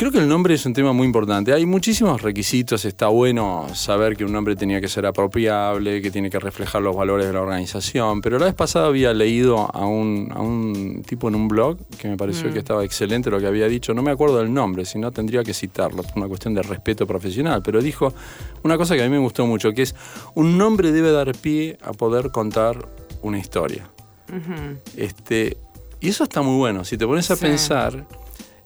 Creo 0.00 0.10
que 0.10 0.16
el 0.16 0.28
nombre 0.28 0.54
es 0.54 0.64
un 0.64 0.72
tema 0.72 0.94
muy 0.94 1.04
importante. 1.04 1.52
Hay 1.52 1.66
muchísimos 1.66 2.22
requisitos. 2.22 2.86
Está 2.86 3.08
bueno 3.08 3.66
saber 3.74 4.16
que 4.16 4.24
un 4.24 4.32
nombre 4.32 4.56
tenía 4.56 4.80
que 4.80 4.88
ser 4.88 5.04
apropiable, 5.04 6.00
que 6.00 6.10
tiene 6.10 6.30
que 6.30 6.38
reflejar 6.38 6.80
los 6.80 6.96
valores 6.96 7.26
de 7.26 7.34
la 7.34 7.42
organización. 7.42 8.22
Pero 8.22 8.38
la 8.38 8.46
vez 8.46 8.54
pasada 8.54 8.86
había 8.86 9.12
leído 9.12 9.58
a 9.58 9.84
un, 9.84 10.32
a 10.34 10.40
un 10.40 11.02
tipo 11.06 11.28
en 11.28 11.34
un 11.34 11.48
blog 11.48 11.76
que 11.98 12.08
me 12.08 12.16
pareció 12.16 12.48
mm. 12.48 12.52
que 12.54 12.58
estaba 12.60 12.82
excelente 12.82 13.30
lo 13.30 13.38
que 13.40 13.46
había 13.46 13.68
dicho. 13.68 13.92
No 13.92 14.02
me 14.02 14.10
acuerdo 14.10 14.38
del 14.38 14.54
nombre, 14.54 14.86
si 14.86 14.98
no 14.98 15.12
tendría 15.12 15.44
que 15.44 15.52
citarlo 15.52 16.02
por 16.02 16.16
una 16.16 16.28
cuestión 16.28 16.54
de 16.54 16.62
respeto 16.62 17.06
profesional. 17.06 17.60
Pero 17.62 17.82
dijo 17.82 18.14
una 18.62 18.78
cosa 18.78 18.96
que 18.96 19.02
a 19.02 19.04
mí 19.04 19.10
me 19.10 19.18
gustó 19.18 19.46
mucho, 19.46 19.72
que 19.72 19.82
es 19.82 19.94
un 20.34 20.56
nombre 20.56 20.92
debe 20.92 21.12
dar 21.12 21.30
pie 21.36 21.76
a 21.82 21.92
poder 21.92 22.30
contar 22.30 22.88
una 23.20 23.38
historia. 23.38 23.90
este, 24.96 25.58
y 26.00 26.08
eso 26.08 26.24
está 26.24 26.40
muy 26.40 26.56
bueno. 26.56 26.86
Si 26.86 26.96
te 26.96 27.06
pones 27.06 27.30
a 27.30 27.36
pensar 27.36 28.06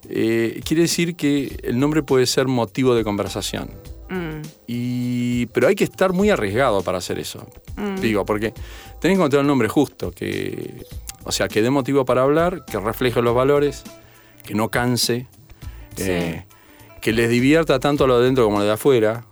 eh, 0.09 0.61
quiere 0.65 0.83
decir 0.83 1.17
que 1.17 1.57
el 1.63 1.79
nombre 1.79 2.03
puede 2.03 2.27
ser 2.27 2.47
motivo 2.47 2.95
de 2.95 3.05
conversación. 3.05 3.71
Mm. 4.11 4.43
Y, 4.67 5.47
pero 5.47 5.69
hay 5.69 5.75
que 5.75 5.85
estar 5.85 6.13
muy 6.13 6.31
arriesgado 6.31 6.83
para 6.83 6.99
hacer 6.99 7.19
eso. 7.19 7.47
Mm. 7.77 8.01
Digo, 8.01 8.25
porque 8.25 8.53
tenés 9.01 9.17
que 9.17 9.23
encontrar 9.23 9.41
el 9.43 9.47
nombre 9.47 9.69
justo, 9.69 10.11
que, 10.11 10.85
o 11.25 11.33
sea, 11.33 11.49
que 11.49 11.63
dé 11.63 11.71
motivo 11.71 12.05
para 12.05 12.23
hablar, 12.23 12.65
que 12.65 12.79
refleje 12.79 13.23
los 13.23 13.35
valores, 13.35 13.85
que 14.45 14.55
no 14.55 14.71
canse, 14.71 15.27
eh, 15.97 16.45
que 17.01 17.13
les 17.13 17.29
divierta 17.31 17.79
tanto 17.81 18.07
lo 18.07 18.19
de 18.19 18.25
adentro 18.25 18.45
como 18.45 18.59
lo 18.59 18.65
de 18.65 18.73
afuera. 18.73 19.25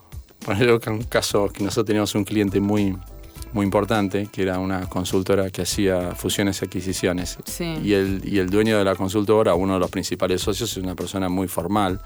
Poner 0.45 0.73
un 0.73 1.05
caso 1.05 1.49
que 1.51 1.63
nosotros 1.63 1.87
teníamos 1.87 2.15
un 2.17 2.25
cliente 2.25 2.61
muy, 2.61 2.97
muy 3.53 3.65
importante, 3.65 4.29
que 4.33 4.43
era 4.43 4.59
una 4.59 4.89
consultora 4.89 5.51
que 5.51 5.63
hacía 5.63 6.15
fusiones 6.15 6.61
y 6.63 6.65
adquisiciones. 6.65 7.39
Y, 7.83 7.93
el, 7.93 8.23
y 8.25 8.39
el 8.39 8.49
dueño 8.51 8.79
de 8.79 8.85
la 8.85 8.95
consultora, 8.95 9.55
uno 9.55 9.75
de 9.75 9.81
los 9.81 9.91
principales 9.91 10.41
socios, 10.41 10.71
es 10.71 10.83
una 10.83 10.95
persona 10.95 11.29
muy 11.29 11.49
formal. 11.49 12.01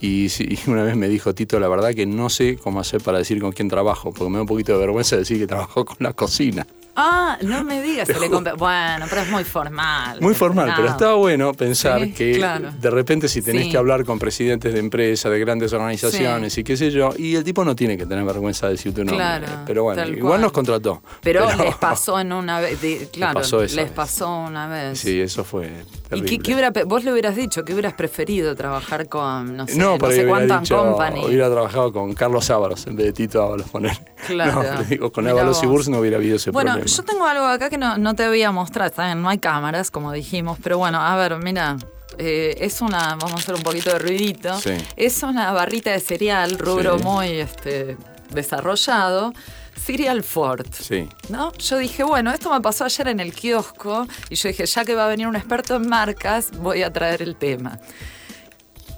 Y, 0.00 0.28
una 0.66 0.82
vez 0.82 0.96
me 0.96 1.08
dijo 1.08 1.34
Tito, 1.34 1.60
la 1.60 1.68
verdad 1.68 1.94
que 1.94 2.06
no 2.06 2.30
sé 2.30 2.56
cómo 2.56 2.80
hacer 2.80 3.02
para 3.02 3.18
decir 3.18 3.40
con 3.40 3.52
quién 3.52 3.68
trabajo, 3.68 4.12
porque 4.12 4.30
me 4.30 4.36
da 4.36 4.42
un 4.42 4.48
poquito 4.48 4.72
de 4.72 4.78
vergüenza 4.78 5.16
decir 5.16 5.38
que 5.38 5.46
trabajo 5.46 5.84
con 5.84 5.96
la 6.00 6.12
cocina. 6.12 6.66
Ah, 6.96 7.38
no 7.42 7.64
me 7.64 7.82
digas, 7.82 8.08
se 8.08 8.18
le 8.18 8.28
Bueno, 8.28 9.06
pero 9.08 9.22
es 9.22 9.30
muy 9.30 9.44
formal. 9.44 10.20
Muy 10.20 10.34
formal, 10.34 10.72
pero 10.76 10.88
estaba 10.88 11.14
bueno 11.14 11.52
pensar 11.54 12.12
que 12.12 12.38
de 12.80 12.90
repente 12.90 13.28
si 13.28 13.42
tenés 13.42 13.68
que 13.68 13.76
hablar 13.76 14.04
con 14.04 14.18
presidentes 14.18 14.72
de 14.72 14.80
empresas, 14.80 15.30
de 15.30 15.38
grandes 15.38 15.72
organizaciones 15.72 16.56
y 16.58 16.64
qué 16.64 16.76
sé 16.76 16.90
yo, 16.90 17.12
y 17.16 17.36
el 17.36 17.44
tipo 17.44 17.64
no 17.64 17.74
tiene 17.74 17.96
que 17.96 18.06
tener 18.06 18.24
vergüenza 18.24 18.66
de 18.66 18.72
decir 18.72 18.94
tu 18.94 19.00
nombre. 19.00 19.16
Claro, 19.16 19.46
pero 19.66 19.84
bueno, 19.84 20.06
igual 20.08 20.40
nos 20.40 20.52
contrató. 20.52 21.02
Pero, 21.22 21.48
les 21.56 21.76
pasó 21.76 22.20
en 22.20 22.32
una 22.32 22.60
vez, 22.60 22.78
claro, 23.12 23.40
les 23.40 23.90
pasó, 23.90 24.30
una 24.40 24.68
vez. 24.68 24.98
Sí, 24.98 25.20
eso 25.20 25.44
fue 25.44 25.70
terrible. 26.08 26.34
¿Y 26.34 26.38
qué, 26.38 26.84
vos 26.84 27.04
le 27.04 27.12
hubieras 27.12 27.36
dicho? 27.36 27.64
¿Qué 27.64 27.72
hubieras 27.72 27.94
preferido 27.94 28.54
trabajar 28.54 29.08
con, 29.08 29.56
no 29.56 29.66
sé, 29.66 29.76
no, 29.76 29.96
no 29.96 30.10
sé 30.10 30.26
cuánto 30.26 30.60
Company? 30.68 31.24
Hubiera 31.24 31.50
trabajado 31.50 31.92
con 31.92 32.12
Carlos 32.14 32.50
Ábalos 32.50 32.86
en 32.86 32.96
vez 32.96 33.06
de 33.06 33.12
Tito 33.12 33.42
Ábalos, 33.42 33.68
poner. 33.68 33.98
Claro. 34.26 34.62
No, 34.62 34.84
digo, 34.84 35.10
con 35.10 35.26
Ábalos 35.26 35.62
y 35.62 35.66
Burs 35.66 35.88
no 35.88 35.98
hubiera 35.98 36.18
habido 36.18 36.36
ese 36.36 36.50
bueno, 36.50 36.76
yo 36.86 37.02
tengo 37.02 37.26
algo 37.26 37.46
acá 37.46 37.70
que 37.70 37.78
no, 37.78 38.14
te 38.14 38.28
voy 38.28 38.42
a 38.42 38.52
mostrar, 38.52 38.92
no 39.16 39.28
hay 39.28 39.38
cámaras, 39.38 39.90
como 39.90 40.12
dijimos, 40.12 40.58
pero 40.62 40.78
bueno, 40.78 41.00
a 41.00 41.16
ver, 41.16 41.36
mira. 41.38 41.76
Eh, 42.18 42.56
es 42.60 42.82
una, 42.82 43.16
vamos 43.16 43.32
a 43.32 43.36
hacer 43.36 43.54
un 43.54 43.62
poquito 43.62 43.90
de 43.90 43.98
ruidito. 43.98 44.58
Es 44.96 45.22
una 45.22 45.52
barrita 45.52 45.90
de 45.90 46.00
cereal, 46.00 46.58
rubro 46.58 46.98
muy 46.98 47.28
este, 47.28 47.96
desarrollado. 48.30 49.32
Cereal 49.80 50.22
Ford. 50.22 50.66
Sí. 50.72 51.08
¿no? 51.28 51.52
Yo 51.54 51.78
dije, 51.78 52.02
bueno, 52.02 52.32
esto 52.32 52.52
me 52.52 52.60
pasó 52.60 52.84
ayer 52.84 53.08
en 53.08 53.20
el 53.20 53.32
kiosco 53.32 54.06
y 54.28 54.34
yo 54.34 54.48
dije, 54.48 54.66
ya 54.66 54.84
que 54.84 54.94
va 54.94 55.06
a 55.06 55.08
venir 55.08 55.26
un 55.26 55.36
experto 55.36 55.76
en 55.76 55.88
marcas, 55.88 56.50
voy 56.58 56.82
a 56.82 56.92
traer 56.92 57.22
el 57.22 57.36
tema. 57.36 57.78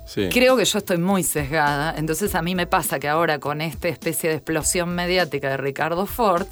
Sí. 0.07 0.29
Creo 0.31 0.57
que 0.57 0.65
yo 0.65 0.79
estoy 0.79 0.99
muy 0.99 1.23
sesgada, 1.23 1.95
entonces 1.97 2.35
a 2.35 2.43
mí 2.43 2.55
me 2.55 2.67
pasa 2.67 2.99
que 2.99 3.09
ahora 3.09 3.39
con 3.39 3.63
esta 3.63 3.89
especie 3.89 4.29
de 4.29 4.37
explosión 4.37 4.95
mediática 4.95 5.49
de 5.51 5.57
Ricardo 5.57 6.05
Ford, 6.05 6.49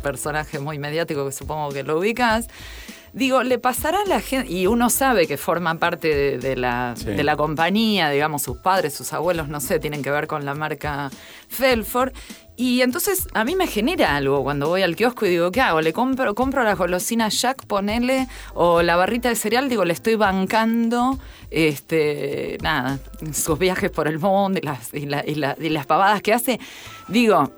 personaje 0.00 0.58
muy 0.58 0.78
mediático 0.78 1.24
que 1.26 1.32
supongo 1.32 1.70
que 1.70 1.82
lo 1.82 1.98
ubicas. 1.98 2.48
Digo, 3.12 3.42
le 3.42 3.58
pasará 3.58 4.02
a 4.02 4.04
la 4.04 4.20
gente, 4.20 4.52
y 4.52 4.68
uno 4.68 4.88
sabe 4.88 5.26
que 5.26 5.36
forma 5.36 5.74
parte 5.76 6.38
de, 6.38 6.56
la, 6.56 6.94
de, 6.94 7.24
la, 7.24 7.36
compañía, 7.36 8.08
digamos, 8.08 8.42
sus 8.42 8.58
padres, 8.58 8.94
sus 8.94 9.12
abuelos, 9.12 9.48
no 9.48 9.60
sé, 9.60 9.80
tienen 9.80 10.02
que 10.02 10.12
ver 10.12 10.28
con 10.28 10.44
la 10.44 10.54
marca 10.54 11.10
Felford. 11.48 12.12
Y 12.56 12.82
entonces 12.82 13.26
a 13.32 13.44
mí 13.44 13.56
me 13.56 13.66
genera 13.66 14.14
algo 14.14 14.44
cuando 14.44 14.68
voy 14.68 14.82
al 14.82 14.94
kiosco 14.94 15.26
y 15.26 15.30
digo, 15.30 15.50
¿qué 15.50 15.60
hago? 15.60 15.80
¿Le 15.80 15.92
compro, 15.92 16.34
compro 16.34 16.62
la 16.62 16.74
golosina 16.74 17.28
Jack, 17.30 17.66
ponele, 17.66 18.28
o 18.54 18.82
la 18.82 18.94
barrita 18.94 19.28
de 19.28 19.34
cereal? 19.34 19.68
Digo, 19.68 19.84
le 19.84 19.94
estoy 19.94 20.14
bancando, 20.14 21.18
este, 21.50 22.58
nada, 22.62 23.00
sus 23.32 23.58
viajes 23.58 23.90
por 23.90 24.06
el 24.06 24.20
mundo 24.20 24.60
y 24.62 24.64
las, 24.64 24.94
y, 24.94 25.08
y 25.64 25.68
las 25.70 25.86
pavadas 25.86 26.22
que 26.22 26.32
hace. 26.32 26.60
Digo, 27.08 27.50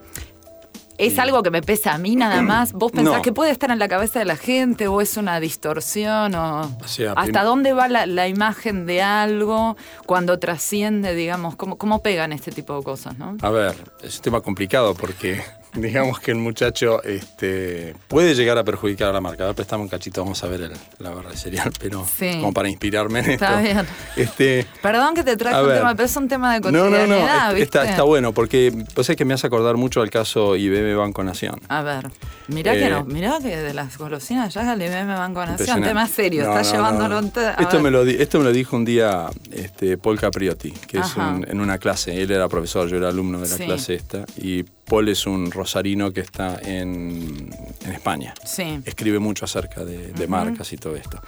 ¿Es 1.03 1.19
algo 1.19 1.43
que 1.43 1.51
me 1.51 1.63
pesa 1.63 1.95
a 1.95 1.99
mí 1.99 2.17
nada 2.17 2.43
más? 2.43 2.73
¿Vos 2.73 2.93
pensás 2.93 3.23
que 3.23 3.33
puede 3.33 3.51
estar 3.51 3.71
en 3.71 3.79
la 3.79 3.89
cabeza 3.89 4.19
de 4.19 4.25
la 4.25 4.37
gente 4.37 4.89
o 4.89 5.01
es 5.01 5.17
una 5.17 5.41
distorsión? 5.41 6.35
O, 6.35 6.79
¿Hasta 7.17 7.43
dónde 7.43 7.73
va 7.73 7.89
la, 7.89 8.29
imagen 8.29 8.87
de 8.87 9.03
algo 9.03 9.77
cuando 10.07 10.39
trasciende, 10.39 11.15
digamos? 11.15 11.57
¿Cómo, 11.57 11.77
¿Cómo 11.77 12.03
pegan 12.03 12.33
este 12.33 12.53
tipo 12.53 12.77
de 12.77 12.83
cosas? 12.83 13.19
¿no? 13.19 13.37
A 13.43 13.51
ver, 13.51 13.75
es 14.03 14.17
un 14.17 14.23
tema 14.23 14.41
complicado 14.41 14.95
porque 14.95 15.43
digamos 15.75 16.21
que 16.21 16.31
el 16.31 16.39
muchacho 16.39 17.03
este, 17.03 17.95
puede 18.09 18.35
llegar 18.35 18.59
a 18.59 18.65
perjudicar 18.65 19.09
a 19.09 19.13
la 19.13 19.21
marca. 19.21 19.45
Ahora 19.45 19.55
prestamos 19.55 19.85
un 19.85 19.89
cachito, 19.89 20.23
vamos 20.23 20.43
a 20.45 20.49
ver 20.49 20.71
la 20.99 21.11
barra 21.11 21.31
de 21.31 21.37
cereal, 21.37 21.73
pero 21.81 22.07
como 22.19 22.53
para 22.53 22.69
inspirarme 22.69 23.21
en 23.21 23.31
esto. 23.33 23.45
Está 23.45 23.61
bien. 23.61 23.87
Este, 24.17 24.67
Perdón 24.83 25.15
que 25.15 25.25
te 25.25 25.37
traje 25.37 25.63
un 25.63 25.73
tema, 25.73 25.95
pero 25.95 26.07
es 26.07 26.17
un 26.17 26.29
tema 26.29 26.55
de 26.55 26.61
cotidianidad, 26.61 27.07
No, 27.07 27.07
no, 27.07 27.53
no, 27.53 27.57
está, 27.57 27.89
está, 27.89 28.03
bueno, 28.03 28.33
porque 28.33 28.85
pues 28.95 29.09
es 29.09 29.17
que 29.17 29.25
me 29.25 29.35
hace 29.35 29.47
acordar 29.47 29.77
mucho 29.77 30.03
al 30.03 30.11
caso 30.11 30.57
IBM 30.57 30.97
Banco 30.97 31.25
Nación. 31.25 31.61
A 31.69 31.83
ver, 31.83 32.11
mirá 32.49 32.75
que 32.75 32.89
no, 32.89 32.99
eh, 32.99 33.05
mirá 33.07 33.39
que 33.41 33.57
de 33.57 33.75
las 33.75 33.97
golosinas 33.97 34.53
ya 34.53 34.73
el 34.73 34.83
IBM 34.83 35.15
Banco 35.17 35.45
Nación, 35.45 35.83
tema 35.83 36.07
serio, 36.07 36.43
está 36.43 36.63
llevándolo... 36.63 37.21
Esto 37.59 37.81
me, 37.81 37.91
lo, 37.91 38.03
esto 38.03 38.39
me 38.39 38.45
lo 38.45 38.53
dijo 38.53 38.77
un 38.77 38.85
día 38.85 39.29
este, 39.51 39.97
Paul 39.97 40.19
Capriotti, 40.19 40.73
que 40.73 40.99
es 40.99 41.15
en 41.17 41.61
una 41.61 41.79
clase, 41.79 42.21
él 42.21 42.31
era 42.31 42.49
profesor, 42.49 42.89
yo 42.89 42.97
era 42.97 43.09
alumno 43.09 43.41
de 43.41 43.49
la 43.49 43.57
clase 43.57 43.95
esta, 43.95 44.25
y 44.37 44.65
Paul 44.93 45.09
es 45.09 45.27
un 45.27 45.51
rosarino 45.51 46.13
que 46.13 46.21
está 46.21 46.61
en, 46.63 47.49
España. 47.91 48.35
Sí. 48.45 48.79
Escribe 48.85 49.21
mucho 49.21 49.47
acerca 49.47 49.87
de, 49.87 50.27
marcas 50.27 50.71
y 50.75 50.77
todo 50.77 50.97
esto. 50.97 51.19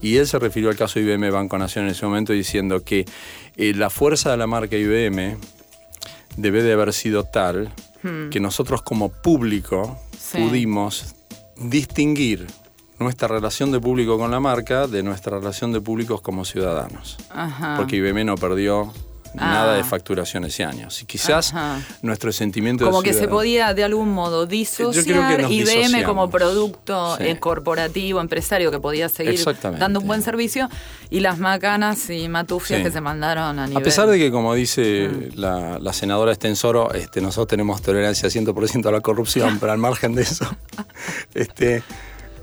Y 0.00 0.16
él 0.16 0.26
se 0.26 0.38
refirió 0.38 0.70
al 0.70 0.76
caso 0.76 0.98
IBM 0.98 1.30
Banco 1.30 1.58
Nación 1.58 1.84
en 1.84 1.90
ese 1.90 2.06
momento 2.06 2.32
diciendo 2.32 2.82
que 2.82 3.04
eh, 3.58 3.74
la 3.74 3.90
fuerza 3.90 4.30
de 4.30 4.38
la 4.38 4.46
marca 4.46 4.78
IBM 4.78 5.36
debe 6.38 6.62
de 6.62 6.72
haber 6.72 6.94
sido 6.94 7.24
tal 7.24 7.74
hmm. 8.02 8.30
que 8.30 8.40
nosotros 8.40 8.80
como 8.80 9.10
público 9.10 10.00
pudimos 10.32 11.14
distinguir 11.56 12.46
nuestra 12.98 13.28
relación 13.28 13.72
de 13.72 13.78
público 13.78 14.16
con 14.16 14.30
la 14.30 14.40
marca 14.40 14.86
de 14.86 15.02
nuestra 15.02 15.38
relación 15.38 15.70
de 15.70 15.82
públicos 15.82 16.22
como 16.22 16.46
ciudadanos. 16.46 17.18
Porque 17.76 17.96
IBM 17.96 18.24
no 18.24 18.36
perdió 18.36 18.90
nada 19.34 19.74
de 19.74 19.80
ah. 19.80 19.84
facturación 19.84 20.44
ese 20.44 20.64
año. 20.64 20.88
Y 21.00 21.04
quizás 21.04 21.54
nuestro 22.02 22.32
sentimiento 22.32 22.84
como 22.84 23.02
que 23.02 23.12
se 23.12 23.28
podía 23.28 23.74
de 23.74 23.84
algún 23.84 24.12
modo 24.12 24.46
disociar 24.46 25.50
IBM 25.50 26.04
como 26.04 26.30
producto 26.30 27.18
eh, 27.18 27.38
corporativo, 27.38 28.20
empresario 28.20 28.70
que 28.70 28.80
podía 28.80 29.08
seguir 29.08 29.42
dando 29.78 30.00
un 30.00 30.06
buen 30.06 30.22
servicio 30.22 30.68
y 31.10 31.20
las 31.20 31.38
macanas 31.38 32.08
y 32.10 32.28
matufias 32.28 32.82
que 32.82 32.90
se 32.90 33.00
mandaron 33.00 33.58
a 33.58 33.66
nivel. 33.66 33.82
A 33.82 33.84
pesar 33.84 34.08
de 34.08 34.18
que, 34.18 34.30
como 34.30 34.54
dice 34.54 35.08
mm. 35.08 35.38
la, 35.38 35.92
senadora 35.92 36.32
Estensoro, 36.32 36.92
este, 36.94 37.20
nosotros 37.20 37.48
tenemos 37.48 37.82
tolerancia 37.82 38.28
100% 38.28 38.86
a 38.86 38.90
la 38.90 39.00
corrupción, 39.00 39.58
pero 39.60 39.72
al 39.72 39.78
margen 39.78 40.14
de 40.14 40.22
eso, 40.22 40.46
este, 41.34 41.82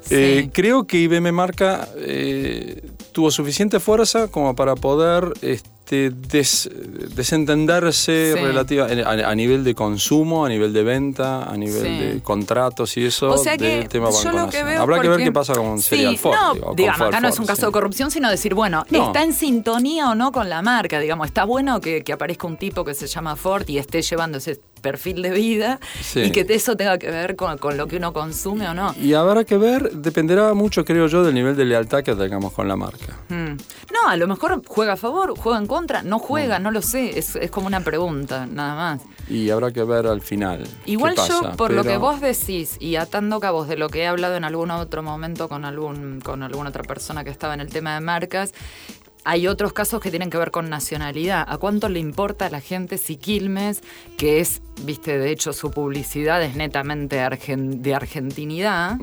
eh, 0.10 0.50
creo 0.52 0.86
que 0.86 0.98
IBM 0.98 1.32
Marca 1.32 1.88
eh, 1.98 2.82
tuvo 3.12 3.32
suficiente 3.32 3.80
fuerza 3.80 4.28
como 4.28 4.56
para 4.56 4.76
poder 4.76 5.34
este, 5.42 6.12
desentenderse 6.12 8.34
relativa, 8.36 8.88
a, 8.88 9.36
nivel 9.36 9.64
de 9.64 9.76
consumo, 9.76 10.46
a 10.46 10.50
nivel 10.50 10.72
de 10.72 10.84
venta, 10.84 11.44
a 11.44 11.58
nivel 11.58 11.84
de 11.84 12.22
contratos 12.22 12.96
y 12.98 13.06
eso 13.06 13.32
o 13.32 13.44
del 13.44 13.90
tema 13.90 14.10
banco 14.10 14.50
Habrá 14.80 15.02
que 15.02 15.10
ver 15.10 15.24
qué 15.24 15.32
pasa 15.32 15.54
con 15.54 15.82
Serial 15.82 16.18
Ford. 16.18 16.36
No, 16.36 16.74
digamos, 16.76 17.02
acá 17.02 17.20
no 17.20 17.28
es 17.28 17.40
un 17.40 17.46
caso 17.46 17.66
de 17.66 17.72
corrupción, 17.72 18.12
sino 18.12 18.30
decir, 18.30 18.54
bueno, 18.54 18.86
¿está 18.92 19.24
en 19.24 19.34
sintonía 19.34 20.10
o 20.10 20.16
no 20.16 20.32
con 20.32 20.50
la 20.50 20.62
marca? 20.62 21.00
Digamos, 21.00 21.28
está 21.28 21.44
bueno 21.44 21.82
que, 21.82 22.04
que 22.04 22.14
aparezca 22.14 22.48
un 22.48 22.58
tipo 22.58 22.86
que 22.86 22.94
se 22.94 23.08
llama 23.08 23.36
Ford 23.36 23.68
y 23.68 23.80
esté 23.80 24.02
llevando 24.02 24.38
ese 24.38 24.60
perfil 24.80 25.22
de 25.22 25.32
vida 25.32 25.80
y 26.16 26.32
que 26.32 26.46
eso 26.50 26.76
tenga 26.76 26.98
que 26.98 27.10
ver 27.10 27.36
con, 27.36 27.58
lo 27.78 27.88
que 27.88 27.98
uno 27.98 28.14
consume 28.14 28.68
o 28.68 28.74
no. 28.74 28.94
Y 29.00 29.14
habrá 29.14 29.44
que 29.44 29.58
ver, 29.58 29.92
dependerá 29.92 30.54
mucho, 30.54 30.86
creo 30.86 31.08
yo, 31.08 31.24
del 31.24 31.34
nivel 31.34 31.56
de 31.56 31.66
lealtad 31.66 32.04
que 32.04 32.16
tengamos 32.16 32.54
con 32.54 32.68
la 32.68 32.76
marca. 32.76 33.18
Hmm. 33.30 33.58
No, 33.92 34.10
a 34.10 34.16
lo 34.18 34.28
mejor 34.28 34.62
juega 34.66 34.94
a 34.94 34.98
favor, 34.98 35.34
juega 35.38 35.58
en 35.58 35.68
contra, 35.68 36.04
no 36.04 36.20
juega, 36.20 36.60
no, 36.60 36.72
lo 36.72 36.82
sé, 36.82 37.18
es, 37.18 37.38
como 37.52 37.68
una 37.68 37.82
pregunta, 37.82 38.46
nada 38.46 38.76
más. 38.76 39.02
Y 39.30 39.50
habrá 39.50 39.72
que 39.72 39.84
ver 39.84 40.08
al 40.08 40.22
final. 40.22 40.68
Igual 40.86 41.16
yo, 41.28 41.52
por 41.56 41.72
lo 41.72 41.84
que 41.84 41.98
vos 41.98 42.22
decís, 42.22 42.78
y 42.80 42.96
atando 42.96 43.40
cabos 43.40 43.68
de 43.68 43.78
lo 43.78 43.90
que 43.90 44.02
he 44.02 44.08
hablado 44.08 44.36
en 44.36 44.44
algún 44.44 44.72
otro 44.72 45.04
momento 45.04 45.50
con, 45.50 45.66
algún, 45.66 46.20
con 46.22 46.44
alguna 46.44 46.70
otra 46.70 46.84
persona 46.84 47.24
que 47.24 47.30
estaba 47.30 47.54
en 47.54 47.62
el 47.62 47.70
tema 47.70 47.94
de 47.96 48.02
marcas, 48.02 48.54
hay 49.26 49.48
otros 49.48 49.74
casos 49.74 50.02
que 50.02 50.10
tienen 50.10 50.30
que 50.30 50.38
ver 50.38 50.52
con 50.52 50.70
nacionalidad. 50.70 51.46
¿A 51.48 51.58
cuánto 51.58 51.90
le 51.90 52.00
importa 52.00 52.46
a 52.48 52.50
la 52.50 52.62
gente 52.62 52.98
si 52.98 53.18
Quilmes, 53.18 53.82
que 54.18 54.40
es, 54.40 54.62
viste, 54.84 55.18
de 55.18 55.32
hecho 55.32 55.54
su 55.54 55.72
publicidad 55.72 56.42
es 56.42 56.56
netamente 56.56 57.18
de 57.18 57.94
argentinidad, 57.94 58.98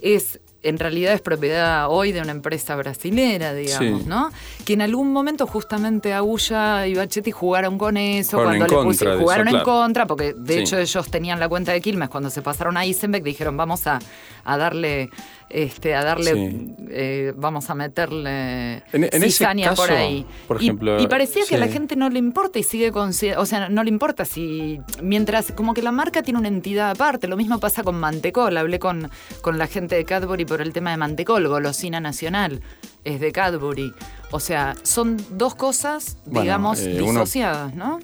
es 0.00 0.40
en 0.62 0.78
realidad 0.78 1.14
es 1.14 1.22
propiedad 1.22 1.86
hoy 1.88 2.12
de 2.12 2.20
una 2.20 2.32
empresa 2.32 2.76
brasilera, 2.76 3.54
digamos, 3.54 4.06
¿no? 4.06 4.30
Que 4.64 4.74
en 4.74 4.82
algún 4.82 5.12
momento 5.12 5.46
justamente 5.46 6.12
Agulla 6.12 6.86
y 6.86 6.94
Bachetti 6.94 7.30
jugaron 7.30 7.78
con 7.78 7.96
eso, 7.96 8.42
cuando 8.42 8.66
le 8.66 8.82
pusieron, 8.82 9.20
jugaron 9.20 9.48
en 9.48 9.60
contra, 9.62 10.06
porque 10.06 10.34
de 10.34 10.60
hecho 10.60 10.78
ellos 10.78 11.10
tenían 11.10 11.40
la 11.40 11.48
cuenta 11.48 11.72
de 11.72 11.80
Quilmes, 11.80 12.08
cuando 12.08 12.30
se 12.30 12.42
pasaron 12.42 12.76
a 12.76 12.84
Isenbeck 12.84 13.24
dijeron 13.24 13.56
vamos 13.56 13.86
a, 13.86 14.00
a 14.44 14.58
darle 14.58 15.10
este, 15.50 15.96
a 15.96 16.04
darle, 16.04 16.64
eh, 16.90 17.32
vamos 17.36 17.68
a 17.70 17.74
meterle 17.74 18.84
en, 18.92 19.74
por 19.74 19.90
ahí. 19.90 20.24
Por 20.46 20.62
ejemplo, 20.62 21.02
y, 21.02 21.08
parecía 21.08 21.42
que 21.46 21.56
a 21.56 21.58
la 21.58 21.66
gente 21.66 21.96
no 21.96 22.08
le 22.08 22.20
importa 22.20 22.60
y 22.60 22.62
sigue 22.62 22.92
con, 22.92 23.10
o 23.10 23.46
sea, 23.46 23.68
no 23.68 23.82
le 23.82 23.90
importa 23.90 24.24
si, 24.24 24.80
mientras, 25.02 25.50
como 25.52 25.74
que 25.74 25.82
la 25.82 25.90
marca 25.90 26.22
tiene 26.22 26.38
una 26.38 26.48
entidad 26.48 26.90
aparte, 26.90 27.26
lo 27.26 27.36
mismo 27.36 27.58
pasa 27.58 27.82
con 27.82 27.98
Mantecol, 27.98 28.56
hablé 28.56 28.78
con, 28.78 29.10
con 29.42 29.58
la 29.58 29.66
gente 29.66 29.96
de 29.96 30.04
Cadbury 30.04 30.44
por 30.44 30.62
el 30.62 30.72
tema 30.72 30.92
de 30.92 30.96
Mantecol, 30.96 31.46
golosina 31.48 31.98
nacional, 31.98 32.60
es 33.02 33.20
de 33.20 33.32
Cadbury. 33.32 33.92
O 34.30 34.38
sea, 34.38 34.76
son 34.84 35.16
dos 35.30 35.56
cosas, 35.56 36.16
digamos, 36.26 36.80
eh, 36.80 36.96
disociadas, 36.96 37.74
¿no? 37.74 37.98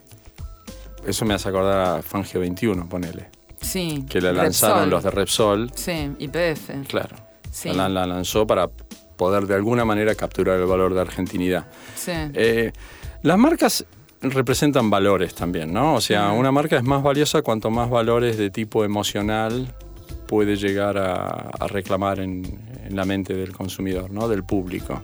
Eso 1.06 1.24
me 1.24 1.34
hace 1.34 1.48
acordar 1.48 1.98
a 1.98 2.02
Fangio 2.02 2.40
21, 2.40 2.88
ponele. 2.88 3.28
Sí. 3.60 4.04
Que 4.08 4.20
la 4.20 4.32
lanzaron 4.32 4.90
los 4.90 5.04
de 5.04 5.10
Repsol. 5.12 5.70
Sí, 5.74 6.10
IPF. 6.18 6.88
Claro. 6.88 7.25
La, 7.64 7.88
lanzó 7.88 8.46
para 8.46 8.68
poder 9.16 9.46
de 9.46 9.54
alguna 9.54 9.84
manera 9.84 10.14
capturar 10.14 10.60
el 10.60 10.66
valor 10.66 10.94
de 10.94 11.00
argentinidad. 11.00 11.66
Sí. 11.94 12.12
Eh, 12.34 12.72
las 13.22 13.38
marcas 13.38 13.84
representan 14.20 14.90
valores 14.90 15.34
también, 15.34 15.72
¿no? 15.72 15.94
O 15.94 16.00
sea, 16.00 16.32
una 16.32 16.52
marca 16.52 16.76
es 16.76 16.82
más 16.82 17.02
valiosa 17.02 17.42
cuanto 17.42 17.70
más 17.70 17.90
valores 17.90 18.36
de 18.36 18.50
tipo 18.50 18.84
emocional 18.84 19.74
puede 20.26 20.56
llegar 20.56 20.98
a, 20.98 21.50
reclamar 21.68 22.20
en, 22.20 22.42
la 22.90 23.04
mente 23.04 23.34
del 23.34 23.52
consumidor, 23.52 24.10
¿no? 24.10 24.28
Del 24.28 24.44
público. 24.44 25.02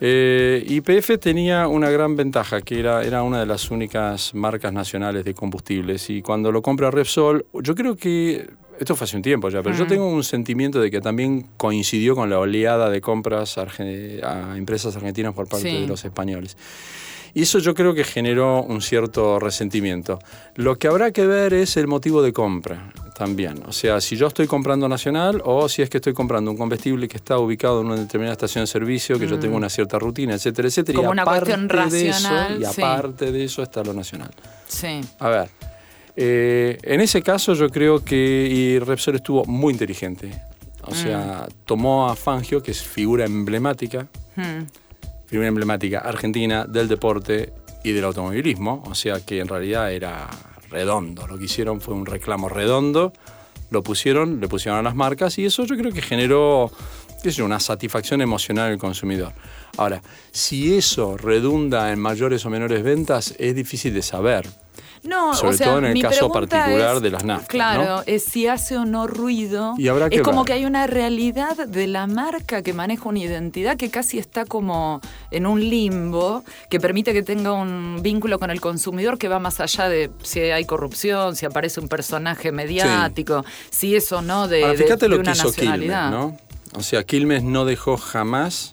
Eh, 0.00 0.64
YPF 0.66 1.18
tenía 1.20 1.66
una 1.66 1.90
gran 1.90 2.16
ventaja, 2.16 2.60
que 2.60 2.78
era, 2.78 3.04
era 3.04 3.22
una 3.22 3.40
de 3.40 3.46
las 3.46 3.70
únicas 3.70 4.34
marcas 4.34 4.72
nacionales 4.72 5.24
de 5.24 5.34
combustibles. 5.34 6.08
Y 6.10 6.22
cuando 6.22 6.52
lo 6.52 6.62
compra 6.62 6.90
Repsol, 6.90 7.46
yo 7.52 7.74
creo 7.74 7.96
que 7.96 8.48
esto 8.78 8.96
fue 8.96 9.04
hace 9.04 9.16
un 9.16 9.22
tiempo 9.22 9.48
ya, 9.48 9.62
pero 9.62 9.76
yo 9.76 9.84
mm. 9.84 9.88
tengo 9.88 10.08
un 10.08 10.24
sentimiento 10.24 10.80
de 10.80 10.90
que 10.90 11.00
también 11.00 11.46
coincidió 11.56 12.14
con 12.14 12.30
la 12.30 12.38
oleada 12.38 12.90
de 12.90 13.00
compras 13.00 13.58
a 13.58 14.56
empresas 14.56 14.96
argentinas 14.96 15.34
por 15.34 15.48
parte 15.48 15.68
de 15.68 15.86
los 15.86 16.04
españoles. 16.04 16.56
Y 17.34 17.42
eso 17.42 17.58
yo 17.58 17.74
creo 17.74 17.94
que 17.94 18.04
generó 18.04 18.62
un 18.62 18.80
cierto 18.80 19.38
resentimiento. 19.38 20.18
Lo 20.54 20.76
que 20.78 20.88
habrá 20.88 21.12
que 21.12 21.26
ver 21.26 21.54
es 21.54 21.76
el 21.76 21.86
motivo 21.86 22.22
de 22.22 22.32
compra 22.32 22.92
también. 23.16 23.62
O 23.66 23.72
sea, 23.72 24.00
si 24.00 24.16
yo 24.16 24.28
estoy 24.28 24.46
comprando 24.46 24.88
nacional 24.88 25.42
o 25.44 25.68
si 25.68 25.82
es 25.82 25.90
que 25.90 25.98
estoy 25.98 26.14
comprando 26.14 26.50
un 26.50 26.56
combustible 26.56 27.06
que 27.08 27.16
está 27.16 27.38
ubicado 27.38 27.80
en 27.80 27.88
una 27.88 27.96
determinada 27.96 28.32
estación 28.32 28.62
de 28.62 28.66
servicio, 28.66 29.18
que 29.18 29.26
yo 29.26 29.38
tengo 29.38 29.54
mm. 29.54 29.58
una 29.58 29.68
cierta 29.68 29.98
rutina, 29.98 30.34
etcétera, 30.34 30.68
etcétera. 30.68 30.96
Como 30.96 31.10
y 31.10 31.12
una 31.12 31.24
cuestión 31.24 31.68
racional. 31.68 32.58
De 32.58 32.64
eso, 32.64 32.80
y 32.80 32.84
aparte 32.84 33.32
de 33.32 33.44
eso 33.44 33.62
está 33.62 33.82
lo 33.82 33.92
nacional. 33.92 34.30
Sí. 34.66 35.00
A 35.18 35.28
ver, 35.28 35.50
eh, 36.20 36.78
en 36.82 37.00
ese 37.00 37.22
caso 37.22 37.54
yo 37.54 37.70
creo 37.70 38.04
que 38.04 38.82
Repsol 38.84 39.14
estuvo 39.14 39.44
muy 39.44 39.72
inteligente. 39.72 40.32
O 40.82 40.92
sea, 40.92 41.46
mm. 41.48 41.64
tomó 41.64 42.10
a 42.10 42.16
Fangio, 42.16 42.60
que 42.60 42.72
es 42.72 42.82
figura 42.82 43.24
emblemática, 43.24 44.08
mm. 44.34 44.64
figura 45.26 45.46
emblemática 45.46 46.00
argentina 46.00 46.64
del 46.64 46.88
deporte 46.88 47.52
y 47.84 47.92
del 47.92 48.04
automovilismo. 48.04 48.82
O 48.86 48.96
sea 48.96 49.24
que 49.24 49.38
en 49.38 49.46
realidad 49.46 49.92
era 49.92 50.28
redondo. 50.70 51.24
Lo 51.28 51.38
que 51.38 51.44
hicieron 51.44 51.80
fue 51.80 51.94
un 51.94 52.04
reclamo 52.04 52.48
redondo. 52.48 53.12
Lo 53.70 53.84
pusieron, 53.84 54.40
le 54.40 54.48
pusieron 54.48 54.80
a 54.80 54.82
las 54.82 54.96
marcas 54.96 55.38
y 55.38 55.44
eso 55.44 55.66
yo 55.66 55.76
creo 55.76 55.92
que 55.92 56.02
generó 56.02 56.72
una 57.44 57.60
satisfacción 57.60 58.22
emocional 58.22 58.70
del 58.70 58.78
consumidor. 58.78 59.34
Ahora, 59.76 60.02
si 60.32 60.74
eso 60.74 61.16
redunda 61.16 61.92
en 61.92 62.00
mayores 62.00 62.44
o 62.44 62.50
menores 62.50 62.82
ventas, 62.82 63.36
es 63.38 63.54
difícil 63.54 63.94
de 63.94 64.02
saber. 64.02 64.48
No, 65.02 65.34
Sobre 65.34 65.58
todo 65.58 65.78
en 65.78 65.84
el 65.86 66.02
caso 66.02 66.30
particular 66.30 67.00
de 67.00 67.10
las 67.10 67.24
naftas. 67.24 67.48
Claro, 67.48 68.02
es 68.06 68.24
si 68.24 68.46
hace 68.46 68.76
o 68.76 68.84
no 68.84 69.06
ruido. 69.06 69.74
es 70.10 70.22
como 70.22 70.44
que 70.44 70.52
hay 70.52 70.64
una 70.64 70.86
realidad 70.86 71.56
de 71.56 71.86
la 71.86 72.06
marca 72.06 72.62
que 72.62 72.72
maneja 72.72 73.08
una 73.08 73.18
identidad 73.18 73.76
que 73.76 73.90
casi 73.90 74.18
está 74.18 74.44
como 74.44 75.00
en 75.30 75.46
un 75.46 75.60
limbo, 75.60 76.44
que 76.70 76.80
permite 76.80 77.12
que 77.12 77.22
tenga 77.22 77.52
un 77.52 78.00
vínculo 78.02 78.38
con 78.38 78.50
el 78.50 78.60
consumidor 78.60 79.18
que 79.18 79.28
va 79.28 79.38
más 79.38 79.60
allá 79.60 79.88
de 79.88 80.10
si 80.22 80.40
hay 80.40 80.64
corrupción, 80.64 81.36
si 81.36 81.46
aparece 81.46 81.80
un 81.80 81.88
personaje 81.88 82.52
mediático, 82.52 83.44
si 83.70 83.96
eso 83.96 84.22
no 84.22 84.48
de, 84.48 84.74
fíjate 84.76 85.08
lo 85.08 85.22
que 85.22 85.30
hizo 85.30 85.52
Quilmes, 85.52 85.88
¿no? 85.88 86.36
O 86.74 86.82
sea, 86.82 87.02
Quilmes 87.02 87.42
no 87.42 87.64
dejó 87.64 87.96
jamás 87.96 88.72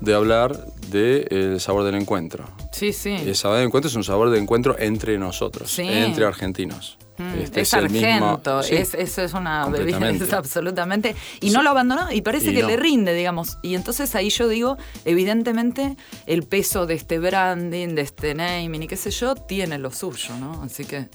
de 0.00 0.14
hablar 0.14 0.64
del 0.90 1.24
de, 1.28 1.60
sabor 1.60 1.84
del 1.84 1.96
encuentro. 1.96 2.48
Sí, 2.72 2.92
sí. 2.92 3.10
El 3.10 3.34
sabor 3.34 3.58
del 3.58 3.66
encuentro 3.66 3.88
es 3.88 3.94
un 3.94 4.04
sabor 4.04 4.30
de 4.30 4.38
encuentro 4.38 4.76
entre 4.78 5.18
nosotros, 5.18 5.78
entre 5.78 6.24
argentinos. 6.24 6.98
Mm, 7.18 7.38
este 7.40 7.62
es, 7.62 7.74
argento, 7.74 8.60
es, 8.60 8.94
eso 8.94 9.22
es 9.22 9.34
una 9.34 9.66
bebida, 9.66 9.98
absolutamente. 10.38 11.16
Y 11.40 11.50
no 11.50 11.62
lo 11.64 11.70
abandonó 11.70 12.12
y 12.12 12.22
parece 12.22 12.54
que 12.54 12.62
le 12.62 12.76
rinde, 12.76 13.12
digamos. 13.12 13.58
Y 13.62 13.74
entonces 13.74 14.14
ahí 14.14 14.30
yo 14.30 14.46
digo, 14.46 14.78
evidentemente, 15.04 15.96
el 16.26 16.44
peso 16.44 16.86
de 16.86 16.94
este 16.94 17.18
branding, 17.18 17.96
de 17.96 18.02
este 18.02 18.34
naming 18.34 18.84
y 18.84 18.86
qué 18.86 18.96
sé 18.96 19.10
yo, 19.10 19.34
tiene 19.34 19.78
lo 19.78 19.90
suyo, 19.90 20.36
¿no? 20.38 20.62
Así 20.62 20.84
que. 20.84 21.08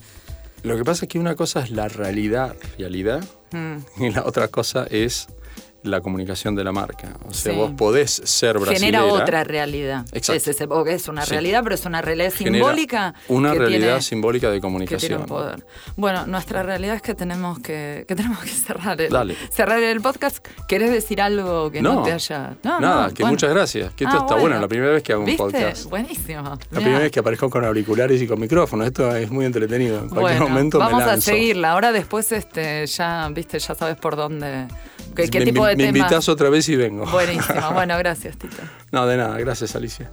Lo 0.62 0.76
que 0.76 0.84
pasa 0.84 1.06
es 1.06 1.08
que 1.08 1.18
una 1.18 1.34
cosa 1.34 1.60
es 1.60 1.70
la 1.70 1.88
realidad, 1.88 2.54
realidad, 2.78 3.24
mm. 3.52 4.02
y 4.02 4.10
la 4.10 4.24
otra 4.24 4.48
cosa 4.48 4.86
es 4.90 5.28
la 5.84 6.00
comunicación 6.00 6.54
de 6.54 6.64
la 6.64 6.72
marca. 6.72 7.12
O 7.28 7.32
sea, 7.32 7.52
vos 7.52 7.72
podés 7.72 8.10
ser 8.24 8.58
brasilera. 8.58 9.00
Genera 9.00 9.04
otra 9.04 9.44
realidad. 9.44 10.06
Exacto. 10.12 10.50
Es, 10.50 10.60
es 11.02 11.08
una 11.08 11.24
realidad, 11.26 11.62
pero 11.62 11.74
es 11.74 11.84
una 11.84 12.00
realidad 12.00 12.30
simbólica. 12.30 13.14
Una 13.28 13.52
realidad 13.52 14.00
simbólica 14.00 14.50
de 14.50 14.60
comunicación. 14.60 15.26
poder. 15.26 15.64
Bueno, 15.96 16.26
nuestra 16.26 16.62
realidad 16.62 16.96
es 16.96 17.02
que 17.02 17.14
tenemos 17.14 17.58
que, 17.58 18.04
que 18.08 18.14
tenemos 18.14 18.38
que 18.40 18.48
cerrar 18.48 18.98
el, 19.00 19.36
cerrar 19.50 19.82
el 19.82 20.00
podcast. 20.00 20.38
¿Querés 20.66 20.90
decir 20.90 21.20
algo 21.20 21.70
que 21.70 21.82
no, 21.82 22.02
te 22.02 22.12
haya...? 22.12 22.56
No, 22.62 22.80
Nada, 22.80 23.10
que 23.10 23.24
muchas 23.24 23.50
gracias. 23.50 23.92
Que 23.94 24.04
esto 24.04 24.16
ah, 24.16 24.20
está 24.22 24.36
bueno. 24.36 24.58
La 24.58 24.68
primera 24.68 24.92
vez 24.92 25.02
que 25.02 25.12
hago 25.12 25.24
un 25.24 25.36
podcast. 25.36 25.84
Buenísimo. 25.90 26.58
La 26.70 26.80
primera 26.80 27.00
vez 27.00 27.12
que 27.12 27.20
aparezco 27.20 27.50
con 27.50 27.62
auriculares 27.64 28.20
y 28.22 28.26
con 28.26 28.40
micrófono. 28.40 28.84
Esto 28.84 29.14
es 29.14 29.30
muy 29.30 29.44
entretenido. 29.44 29.98
En 29.98 30.08
cualquier 30.08 30.40
momento 30.40 30.78
vamos 30.78 31.02
a 31.02 31.20
seguirla. 31.20 31.72
Ahora 31.72 31.92
después 31.92 32.32
este, 32.32 32.86
ya, 32.86 33.28
viste, 33.30 33.58
ya 33.58 33.74
sabes 33.74 33.96
por 33.96 34.16
dónde 34.16 34.66
¿Qué, 35.14 35.28
tipo 35.28 35.66
de 35.66 35.76
me 35.76 35.86
invitas 35.86 36.28
otra 36.28 36.50
vez 36.50 36.68
y 36.68 36.76
vengo. 36.76 37.06
Buenísimo. 37.06 37.60
Bueno, 37.74 37.96
gracias, 37.98 38.36
Tito. 38.36 38.62
No, 38.92 39.06
de 39.06 39.16
nada. 39.16 39.38
Gracias, 39.38 39.74
Alicia. 39.74 40.10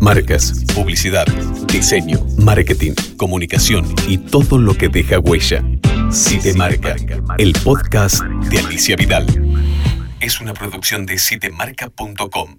Marcas, 0.00 0.64
publicidad, 0.74 1.26
diseño, 1.68 2.18
marketing, 2.38 2.92
comunicación 3.16 3.86
y 4.08 4.18
todo 4.18 4.58
lo 4.58 4.74
que 4.74 4.88
deja 4.88 5.18
huella. 5.20 5.62
Si 6.10 6.38
te 6.38 6.54
marca, 6.54 6.96
el 7.38 7.52
podcast 7.64 8.22
de 8.50 8.58
Alicia 8.58 8.96
Vidal. 8.96 9.26
Es 10.20 10.40
una 10.40 10.54
producción 10.54 11.06
de 11.06 11.18
sitemarca.com. 11.18 12.58